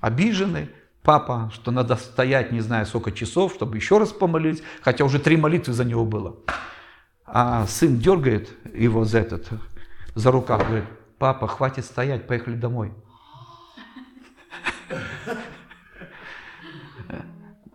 обиженный, 0.00 0.70
папа, 1.02 1.50
что 1.54 1.70
надо 1.70 1.96
стоять, 1.96 2.50
не 2.50 2.60
знаю, 2.60 2.86
сколько 2.86 3.12
часов, 3.12 3.54
чтобы 3.54 3.76
еще 3.76 3.98
раз 3.98 4.12
помолить, 4.12 4.62
хотя 4.80 5.04
уже 5.04 5.20
три 5.20 5.36
молитвы 5.36 5.72
за 5.72 5.84
него 5.84 6.04
было. 6.04 6.36
А 7.26 7.66
сын 7.66 7.98
дергает 7.98 8.50
его 8.74 9.04
за 9.04 9.20
этот, 9.20 9.48
за 10.14 10.30
рукав, 10.32 10.66
говорит, 10.66 10.88
папа, 11.18 11.46
хватит 11.46 11.84
стоять, 11.84 12.26
поехали 12.26 12.56
домой. 12.56 12.92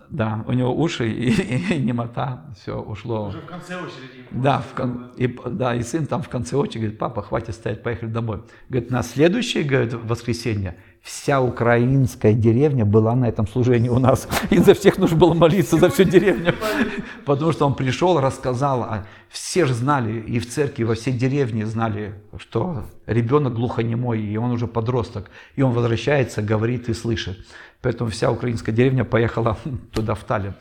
Да, 0.10 0.44
у 0.48 0.54
него 0.54 0.76
уши 0.76 1.12
и, 1.12 1.30
и, 1.30 1.76
и 1.76 1.82
немота, 1.82 2.46
все 2.60 2.80
ушло. 2.80 3.28
Уже 3.28 3.42
в 3.42 3.46
конце 3.46 3.76
очереди. 3.76 4.26
Да, 4.32 4.60
в 4.60 4.74
кон... 4.74 5.12
и, 5.18 5.28
да, 5.28 5.76
и 5.76 5.84
сын 5.84 6.08
там 6.08 6.24
в 6.24 6.30
конце 6.30 6.56
очереди 6.56 6.80
говорит, 6.80 7.00
папа, 7.00 7.22
хватит 7.22 7.54
стоять, 7.54 7.84
поехали 7.84 8.10
домой. 8.10 8.42
Говорит, 8.70 8.90
на 8.90 9.04
следующее, 9.04 9.64
говорит, 9.64 9.94
воскресенье 9.94 10.78
вся 11.02 11.42
украинская 11.42 12.34
деревня 12.34 12.86
была 12.86 13.16
на 13.16 13.28
этом 13.28 13.48
служении 13.48 13.90
у 13.90 14.00
нас. 14.00 14.28
И 14.50 14.58
за 14.58 14.74
всех 14.74 14.98
нужно 14.98 15.18
было 15.18 15.34
молиться, 15.34 15.78
за 15.78 15.90
всю 15.90 16.04
деревню. 16.04 16.54
Потому 17.26 17.52
что 17.52 17.66
он 17.66 17.76
пришел, 17.76 18.20
рассказал, 18.20 18.84
а 18.84 19.06
все 19.30 19.66
же 19.66 19.74
знали, 19.74 20.20
и 20.20 20.40
в 20.40 20.50
церкви, 20.50 20.84
и 20.84 20.86
во 20.86 20.96
всей 20.96 21.14
деревне 21.14 21.66
знали, 21.66 22.16
что 22.38 22.84
ребенок 23.06 23.54
глухонемой, 23.54 24.22
и 24.22 24.38
он 24.38 24.52
уже 24.52 24.68
подросток. 24.68 25.30
И 25.56 25.62
он 25.62 25.72
возвращается, 25.72 26.42
говорит 26.42 26.90
и 26.90 26.94
слышит. 26.94 27.38
Поэтому 27.82 28.10
вся 28.10 28.32
украинская 28.32 28.76
деревня 28.76 29.04
поехала 29.04 29.58
туда, 29.94 30.16
в 30.16 30.24
Таллин. 30.24 30.54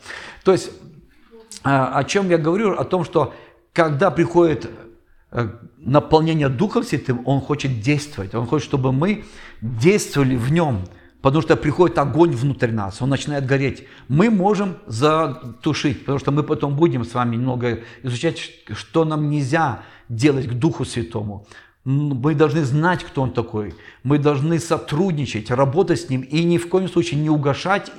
То 0.43 0.51
есть, 0.51 0.71
а, 1.63 1.97
о 1.97 2.03
чем 2.03 2.29
я 2.29 2.37
говорю? 2.37 2.73
О 2.73 2.83
том, 2.85 3.03
что 3.03 3.33
когда 3.73 4.11
приходит 4.11 4.69
э, 5.31 5.49
наполнение 5.77 6.49
Духом 6.49 6.83
Святым, 6.83 7.21
Он 7.25 7.41
хочет 7.41 7.81
действовать. 7.81 8.33
Он 8.35 8.47
хочет, 8.47 8.67
чтобы 8.67 8.91
мы 8.91 9.25
действовали 9.61 10.35
в 10.35 10.51
Нем. 10.51 10.85
Потому 11.21 11.41
что 11.41 11.57
приходит 11.57 11.97
огонь 11.97 12.31
внутрь 12.31 12.71
нас, 12.71 13.01
он 13.01 13.09
начинает 13.09 13.45
гореть. 13.45 13.85
Мы 14.07 14.29
можем 14.29 14.77
затушить, 14.87 15.99
потому 15.99 16.17
что 16.17 16.31
мы 16.31 16.43
потом 16.43 16.77
будем 16.77 17.03
с 17.03 17.13
вами 17.13 17.35
немного 17.35 17.79
изучать, 18.03 18.37
что 18.73 19.03
нам 19.03 19.29
нельзя 19.29 19.83
делать 20.07 20.47
к 20.47 20.53
Духу 20.53 20.85
Святому. 20.85 21.45
Мы 21.91 22.35
должны 22.35 22.63
знать, 22.65 23.03
кто 23.03 23.23
он 23.23 23.31
такой. 23.31 23.73
Мы 24.03 24.19
должны 24.19 24.59
сотрудничать, 24.59 25.49
работать 25.49 25.99
с 25.99 26.09
ним 26.09 26.21
и 26.21 26.43
ни 26.43 26.59
в 26.59 26.69
коем 26.69 26.87
случае 26.87 27.19
не 27.19 27.31
угошать. 27.31 27.91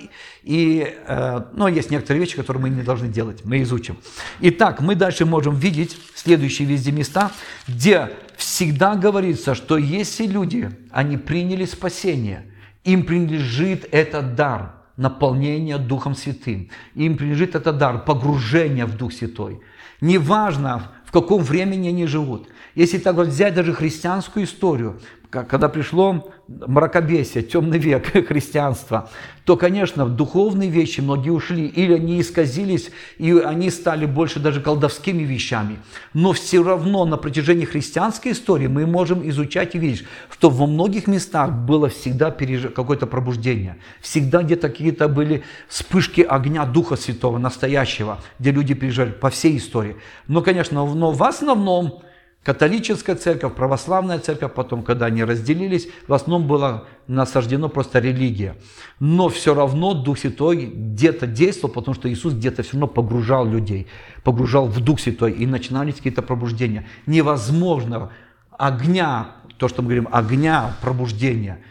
И, 0.44 0.94
э, 1.08 1.40
ну, 1.54 1.66
есть 1.66 1.90
некоторые 1.90 2.20
вещи, 2.20 2.36
которые 2.36 2.62
мы 2.62 2.70
не 2.70 2.82
должны 2.82 3.08
делать. 3.08 3.44
Мы 3.44 3.62
изучим. 3.62 3.96
Итак, 4.42 4.80
мы 4.80 4.94
дальше 4.94 5.24
можем 5.26 5.56
видеть 5.56 5.98
следующие 6.14 6.68
везде 6.68 6.92
места, 6.92 7.32
где 7.66 8.12
всегда 8.36 8.94
говорится, 8.94 9.56
что 9.56 9.76
если 9.76 10.24
люди, 10.24 10.70
они 10.92 11.16
приняли 11.16 11.64
спасение, 11.64 12.44
им 12.84 13.02
принадлежит 13.02 13.88
этот 13.90 14.36
дар 14.36 14.72
наполнения 14.96 15.78
Духом 15.78 16.14
Святым. 16.14 16.68
Им 16.94 17.16
принадлежит 17.16 17.56
этот 17.56 17.76
дар 17.76 18.04
погружения 18.04 18.86
в 18.86 18.96
Дух 18.96 19.12
Святой. 19.12 19.60
Неважно, 20.00 20.92
в 21.10 21.12
каком 21.12 21.42
времени 21.42 21.88
они 21.88 22.06
живут– 22.06 22.48
если 22.74 22.98
так 22.98 23.16
вот 23.16 23.28
взять 23.28 23.54
даже 23.54 23.74
христианскую 23.74 24.44
историю, 24.44 25.00
когда 25.30 25.68
пришло 25.68 26.32
мракобесие, 26.48 27.44
темный 27.44 27.78
век 27.78 28.06
христианства, 28.28 29.08
то, 29.44 29.56
конечно, 29.56 30.04
в 30.04 30.16
духовные 30.16 30.68
вещи 30.68 31.00
многие 31.00 31.30
ушли, 31.30 31.66
или 31.66 31.94
они 31.94 32.20
исказились, 32.20 32.90
и 33.18 33.32
они 33.32 33.70
стали 33.70 34.06
больше 34.06 34.40
даже 34.40 34.60
колдовскими 34.60 35.22
вещами. 35.22 35.78
Но 36.14 36.32
все 36.32 36.62
равно 36.62 37.04
на 37.04 37.16
протяжении 37.16 37.64
христианской 37.64 38.32
истории 38.32 38.66
мы 38.66 38.86
можем 38.86 39.28
изучать 39.28 39.74
и 39.74 39.78
видеть, 39.78 40.04
что 40.30 40.50
во 40.50 40.66
многих 40.66 41.06
местах 41.06 41.52
было 41.52 41.88
всегда 41.88 42.30
какое-то 42.30 43.06
пробуждение. 43.06 43.76
Всегда 44.00 44.42
где-то 44.42 44.68
какие-то 44.68 45.08
были 45.08 45.44
вспышки 45.68 46.20
огня 46.20 46.64
Духа 46.64 46.96
Святого, 46.96 47.38
настоящего, 47.38 48.18
где 48.38 48.50
люди 48.50 48.74
пережили 48.74 49.10
по 49.10 49.30
всей 49.30 49.56
истории. 49.56 49.96
Но, 50.26 50.42
конечно, 50.42 50.84
но 50.84 51.12
в 51.12 51.22
основном 51.22 52.02
Католическая 52.42 53.16
церковь, 53.16 53.54
православная 53.54 54.18
церковь, 54.18 54.54
потом, 54.54 54.82
когда 54.82 55.06
они 55.06 55.24
разделились, 55.24 55.88
в 56.08 56.14
основном 56.14 56.48
была 56.48 56.84
насаждена 57.06 57.68
просто 57.68 57.98
религия. 57.98 58.56
Но 58.98 59.28
все 59.28 59.54
равно 59.54 59.92
Дух 59.92 60.18
Святой 60.18 60.64
где-то 60.64 61.26
действовал, 61.26 61.74
потому 61.74 61.94
что 61.94 62.10
Иисус 62.10 62.32
где-то 62.32 62.62
все 62.62 62.72
равно 62.72 62.86
погружал 62.86 63.46
людей, 63.46 63.88
погружал 64.24 64.68
в 64.68 64.80
Дух 64.80 65.00
Святой, 65.00 65.32
и 65.32 65.44
начинались 65.44 65.96
какие-то 65.96 66.22
пробуждения. 66.22 66.88
Невозможно 67.04 68.10
огня, 68.50 69.36
то, 69.58 69.68
что 69.68 69.82
мы 69.82 69.88
говорим, 69.88 70.08
огня 70.10 70.74
пробуждения, 70.80 71.62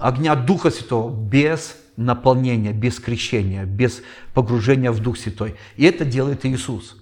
огня 0.00 0.34
Духа 0.36 0.70
Святого 0.70 1.14
без 1.14 1.76
наполнения, 1.98 2.72
без 2.72 2.98
крещения, 2.98 3.66
без 3.66 4.02
погружения 4.32 4.90
в 4.90 5.00
Дух 5.00 5.18
Святой. 5.18 5.56
И 5.76 5.84
это 5.84 6.06
делает 6.06 6.46
Иисус. 6.46 6.96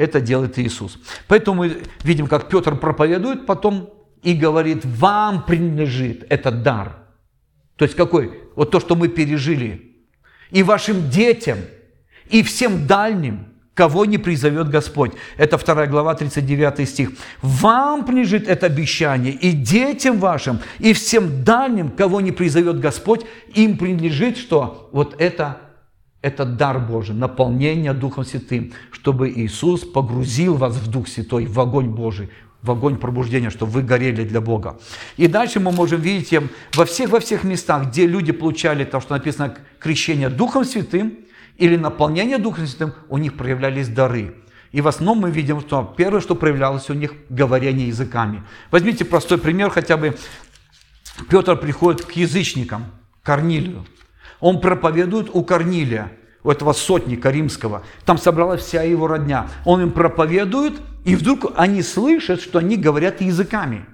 Это 0.00 0.22
делает 0.22 0.58
Иисус. 0.58 0.98
Поэтому 1.28 1.58
мы 1.58 1.82
видим, 2.04 2.26
как 2.26 2.48
Петр 2.48 2.74
проповедует 2.74 3.44
потом 3.44 3.90
и 4.22 4.32
говорит, 4.32 4.82
вам 4.82 5.44
принадлежит 5.44 6.24
этот 6.30 6.62
дар. 6.62 6.96
То 7.76 7.84
есть 7.84 7.96
какой? 7.96 8.32
Вот 8.56 8.70
то, 8.70 8.80
что 8.80 8.96
мы 8.96 9.08
пережили. 9.08 9.94
И 10.50 10.62
вашим 10.62 11.10
детям, 11.10 11.58
и 12.30 12.42
всем 12.42 12.86
дальним, 12.86 13.48
кого 13.74 14.06
не 14.06 14.16
призовет 14.16 14.70
Господь. 14.70 15.12
Это 15.36 15.58
2 15.58 15.86
глава, 15.88 16.14
39 16.14 16.88
стих. 16.88 17.10
Вам 17.42 18.06
принадлежит 18.06 18.48
это 18.48 18.64
обещание, 18.64 19.34
и 19.34 19.52
детям 19.52 20.18
вашим, 20.18 20.60
и 20.78 20.94
всем 20.94 21.44
дальним, 21.44 21.90
кого 21.90 22.22
не 22.22 22.32
призовет 22.32 22.80
Господь, 22.80 23.26
им 23.52 23.76
принадлежит 23.76 24.38
что? 24.38 24.88
Вот 24.92 25.20
это 25.20 25.60
это 26.22 26.44
дар 26.44 26.78
Божий, 26.78 27.14
наполнение 27.14 27.92
Духом 27.92 28.24
Святым, 28.24 28.72
чтобы 28.90 29.30
Иисус 29.30 29.80
погрузил 29.80 30.54
вас 30.54 30.76
в 30.76 30.90
Дух 30.90 31.08
Святой, 31.08 31.46
в 31.46 31.58
огонь 31.58 31.88
Божий, 31.88 32.28
в 32.62 32.70
огонь 32.70 32.98
пробуждения, 32.98 33.50
чтобы 33.50 33.72
вы 33.72 33.82
горели 33.82 34.24
для 34.24 34.40
Бога. 34.40 34.78
И 35.16 35.26
дальше 35.28 35.60
мы 35.60 35.72
можем 35.72 36.00
видеть 36.00 36.38
во 36.74 36.84
всех, 36.84 37.10
во 37.10 37.20
всех 37.20 37.44
местах, 37.44 37.88
где 37.88 38.06
люди 38.06 38.32
получали 38.32 38.84
то, 38.84 39.00
что 39.00 39.14
написано 39.14 39.56
крещение 39.78 40.28
Духом 40.28 40.64
Святым 40.64 41.20
или 41.56 41.76
наполнение 41.76 42.38
Духом 42.38 42.66
Святым, 42.66 42.92
у 43.08 43.16
них 43.16 43.36
проявлялись 43.36 43.88
дары. 43.88 44.34
И 44.72 44.82
в 44.82 44.88
основном 44.88 45.20
мы 45.20 45.30
видим, 45.30 45.60
что 45.60 45.94
первое, 45.96 46.20
что 46.20 46.34
проявлялось 46.34 46.90
у 46.90 46.94
них, 46.94 47.14
говорение 47.28 47.88
языками. 47.88 48.42
Возьмите 48.70 49.04
простой 49.04 49.38
пример 49.38 49.70
хотя 49.70 49.96
бы. 49.96 50.16
Петр 51.28 51.56
приходит 51.56 52.04
к 52.04 52.12
язычникам, 52.12 52.84
Корнилию. 53.22 53.84
Он 54.40 54.60
проповедует 54.60 55.30
у 55.32 55.42
Корнилия, 55.42 56.12
у 56.42 56.50
этого 56.50 56.72
сотника 56.72 57.30
римского. 57.30 57.82
Там 58.04 58.18
собралась 58.18 58.62
вся 58.62 58.82
его 58.82 59.06
родня. 59.06 59.48
Он 59.64 59.82
им 59.82 59.90
проповедует, 59.92 60.74
и 61.04 61.14
вдруг 61.14 61.52
они 61.56 61.82
слышат, 61.82 62.40
что 62.40 62.58
они 62.58 62.76
говорят 62.76 63.20
языками. 63.20 63.84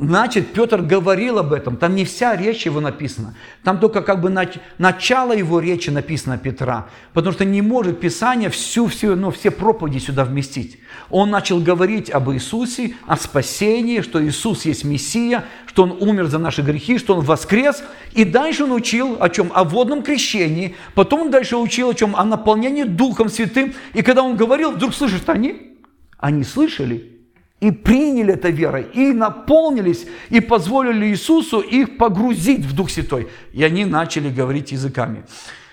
Значит, 0.00 0.52
Петр 0.52 0.80
говорил 0.80 1.40
об 1.40 1.52
этом. 1.52 1.76
Там 1.76 1.96
не 1.96 2.04
вся 2.04 2.36
речь 2.36 2.66
его 2.66 2.80
написана. 2.80 3.34
Там 3.64 3.80
только 3.80 4.00
как 4.02 4.20
бы 4.20 4.32
начало 4.78 5.32
его 5.32 5.58
речи 5.58 5.90
написано 5.90 6.38
Петра. 6.38 6.86
Потому 7.14 7.32
что 7.32 7.44
не 7.44 7.62
может 7.62 7.98
Писание 7.98 8.48
всю, 8.48 8.86
всю, 8.86 9.16
ну, 9.16 9.32
все 9.32 9.50
проповеди 9.50 9.98
сюда 9.98 10.24
вместить. 10.24 10.78
Он 11.10 11.30
начал 11.30 11.58
говорить 11.60 12.10
об 12.10 12.30
Иисусе, 12.30 12.94
о 13.08 13.16
спасении, 13.16 14.00
что 14.00 14.24
Иисус 14.24 14.64
есть 14.66 14.84
Мессия, 14.84 15.44
что 15.66 15.82
Он 15.82 15.96
умер 16.00 16.26
за 16.26 16.38
наши 16.38 16.62
грехи, 16.62 16.96
что 16.98 17.16
Он 17.16 17.24
воскрес. 17.24 17.82
И 18.12 18.24
дальше 18.24 18.64
Он 18.64 18.72
учил 18.72 19.16
о 19.18 19.28
чем? 19.28 19.50
О 19.52 19.64
водном 19.64 20.04
крещении. 20.04 20.76
Потом 20.94 21.22
Он 21.22 21.30
дальше 21.32 21.56
учил 21.56 21.90
о 21.90 21.94
чем? 21.94 22.14
О 22.14 22.22
наполнении 22.24 22.84
Духом 22.84 23.28
Святым. 23.28 23.74
И 23.94 24.02
когда 24.02 24.22
Он 24.22 24.36
говорил, 24.36 24.70
вдруг 24.70 24.94
слышат 24.94 25.28
они, 25.28 25.76
они 26.18 26.44
слышали, 26.44 27.17
и 27.60 27.70
приняли 27.70 28.34
это 28.34 28.50
верой, 28.50 28.86
и 28.94 29.12
наполнились, 29.12 30.06
и 30.30 30.40
позволили 30.40 31.06
Иисусу 31.06 31.60
их 31.60 31.96
погрузить 31.98 32.64
в 32.64 32.74
Дух 32.74 32.90
Святой. 32.90 33.28
И 33.52 33.64
они 33.64 33.84
начали 33.84 34.30
говорить 34.30 34.72
языками. 34.72 35.24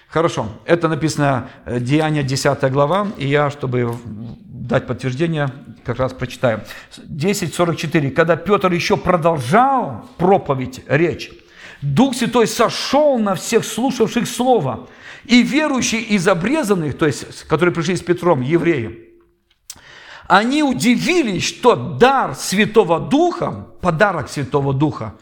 Хорошо, 0.08 0.48
это 0.66 0.88
написано 0.88 1.50
э, 1.66 1.80
Деяние 1.80 2.24
10 2.24 2.72
глава, 2.72 3.08
и 3.18 3.28
я, 3.28 3.50
чтобы 3.50 3.96
дать 4.06 4.88
подтверждение, 4.88 5.50
как 5.84 6.00
раз 6.00 6.14
прочитаем. 6.14 6.62
10.44. 6.98 8.12
Когда 8.12 8.36
Петр 8.36 8.72
еще 8.72 8.98
продолжал 8.98 10.06
проповедь, 10.18 10.82
речь, 10.88 11.32
Дух 11.82 12.16
Святой 12.16 12.48
сошел 12.48 13.20
на 13.20 13.36
всех 13.36 13.66
слушавших 13.66 14.28
Слово. 14.28 14.88
И 15.26 15.42
верующие 15.42 16.02
из 16.02 16.28
обрезанных, 16.28 16.98
то 16.98 17.06
есть, 17.06 17.44
которые 17.48 17.74
пришли 17.74 17.96
с 17.96 18.02
Петром, 18.02 18.42
евреи, 18.42 19.05
они 20.28 20.64
удивились, 20.64 21.44
что 21.44 21.76
дар 21.76 22.36
Святого 22.36 23.00
Духа, 23.00 23.68
подарок 23.82 24.30
Святого 24.30 24.74
Духа, 24.74 25.16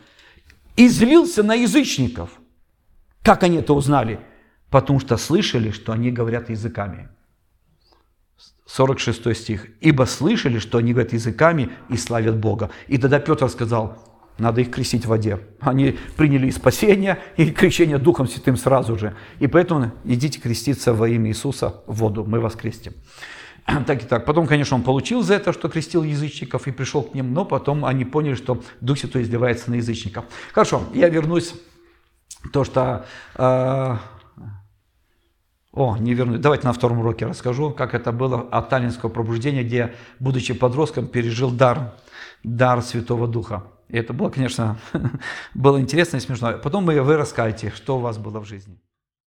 излился 0.76 1.44
на 1.44 1.56
язычников. 1.56 2.30
Как 3.22 3.44
они 3.44 3.58
это 3.58 3.74
узнали? 3.74 4.20
Потому 4.70 5.00
что 5.00 5.18
слышали, 5.18 5.72
что 5.72 5.92
они 5.92 6.12
говорят 6.12 6.50
языками. 6.50 7.10
46 8.66 9.36
стих. 9.36 9.68
«Ибо 9.82 10.06
слышали, 10.06 10.58
что 10.58 10.78
они 10.78 10.94
говорят 10.94 11.14
языками 11.14 11.70
и 11.90 11.98
славят 11.98 12.38
Бога». 12.38 12.72
И 12.88 12.98
тогда 12.98 13.20
Петр 13.20 13.50
сказал, 13.50 14.00
надо 14.40 14.62
их 14.62 14.72
крестить 14.72 15.06
в 15.06 15.10
воде. 15.10 15.40
Они 15.60 15.98
приняли 16.18 16.50
спасение 16.50 17.20
и 17.38 17.52
крещение 17.52 18.00
Духом 18.00 18.28
Святым 18.28 18.58
сразу 18.58 18.98
же. 18.98 19.16
И 19.40 19.48
поэтому 19.48 19.92
идите 20.06 20.40
креститься 20.40 20.94
во 20.94 21.08
имя 21.08 21.30
Иисуса 21.30 21.82
в 21.86 21.98
воду, 21.98 22.26
мы 22.26 22.40
вас 22.40 22.56
крестим. 22.56 22.94
Так 23.86 24.04
и 24.04 24.06
так. 24.06 24.26
Потом, 24.26 24.48
конечно, 24.48 24.76
он 24.76 24.84
получил 24.84 25.22
за 25.22 25.36
это, 25.36 25.54
что 25.54 25.70
крестил 25.70 26.04
язычников 26.04 26.68
и 26.68 26.72
пришел 26.72 27.04
к 27.04 27.14
ним, 27.14 27.34
но 27.34 27.46
потом 27.46 27.86
они 27.86 28.06
поняли, 28.06 28.36
что 28.36 28.62
Дух 28.82 28.98
Святой 28.98 29.24
издевается 29.24 29.70
на 29.72 29.76
язычников. 29.76 30.26
Хорошо, 30.52 30.84
я 30.94 31.10
вернусь. 31.10 31.54
То, 32.52 32.64
что... 32.64 33.06
Э, 33.36 33.98
о, 35.72 35.98
не 35.98 36.14
вернусь. 36.14 36.40
Давайте 36.40 36.68
на 36.68 36.74
втором 36.74 37.00
уроке 37.00 37.26
расскажу, 37.26 37.72
как 37.72 37.94
это 37.96 38.12
было 38.12 38.42
от 38.52 38.70
Таллинского 38.70 39.10
пробуждения, 39.10 39.64
где, 39.64 39.96
будучи 40.20 40.54
подростком, 40.54 41.08
пережил 41.08 41.50
дар, 41.50 41.96
дар 42.44 42.82
Святого 42.82 43.28
Духа. 43.28 43.64
И 43.88 43.98
это 43.98 44.14
было, 44.14 44.30
конечно, 44.30 44.78
было 45.54 45.80
интересно 45.80 46.18
и 46.18 46.20
смешно. 46.20 46.60
Потом 46.62 46.86
вы 46.86 47.18
расскажете, 47.18 47.72
что 47.76 47.98
у 47.98 48.02
вас 48.02 48.18
было 48.18 48.40
в 48.40 48.46
жизни. 48.46 48.78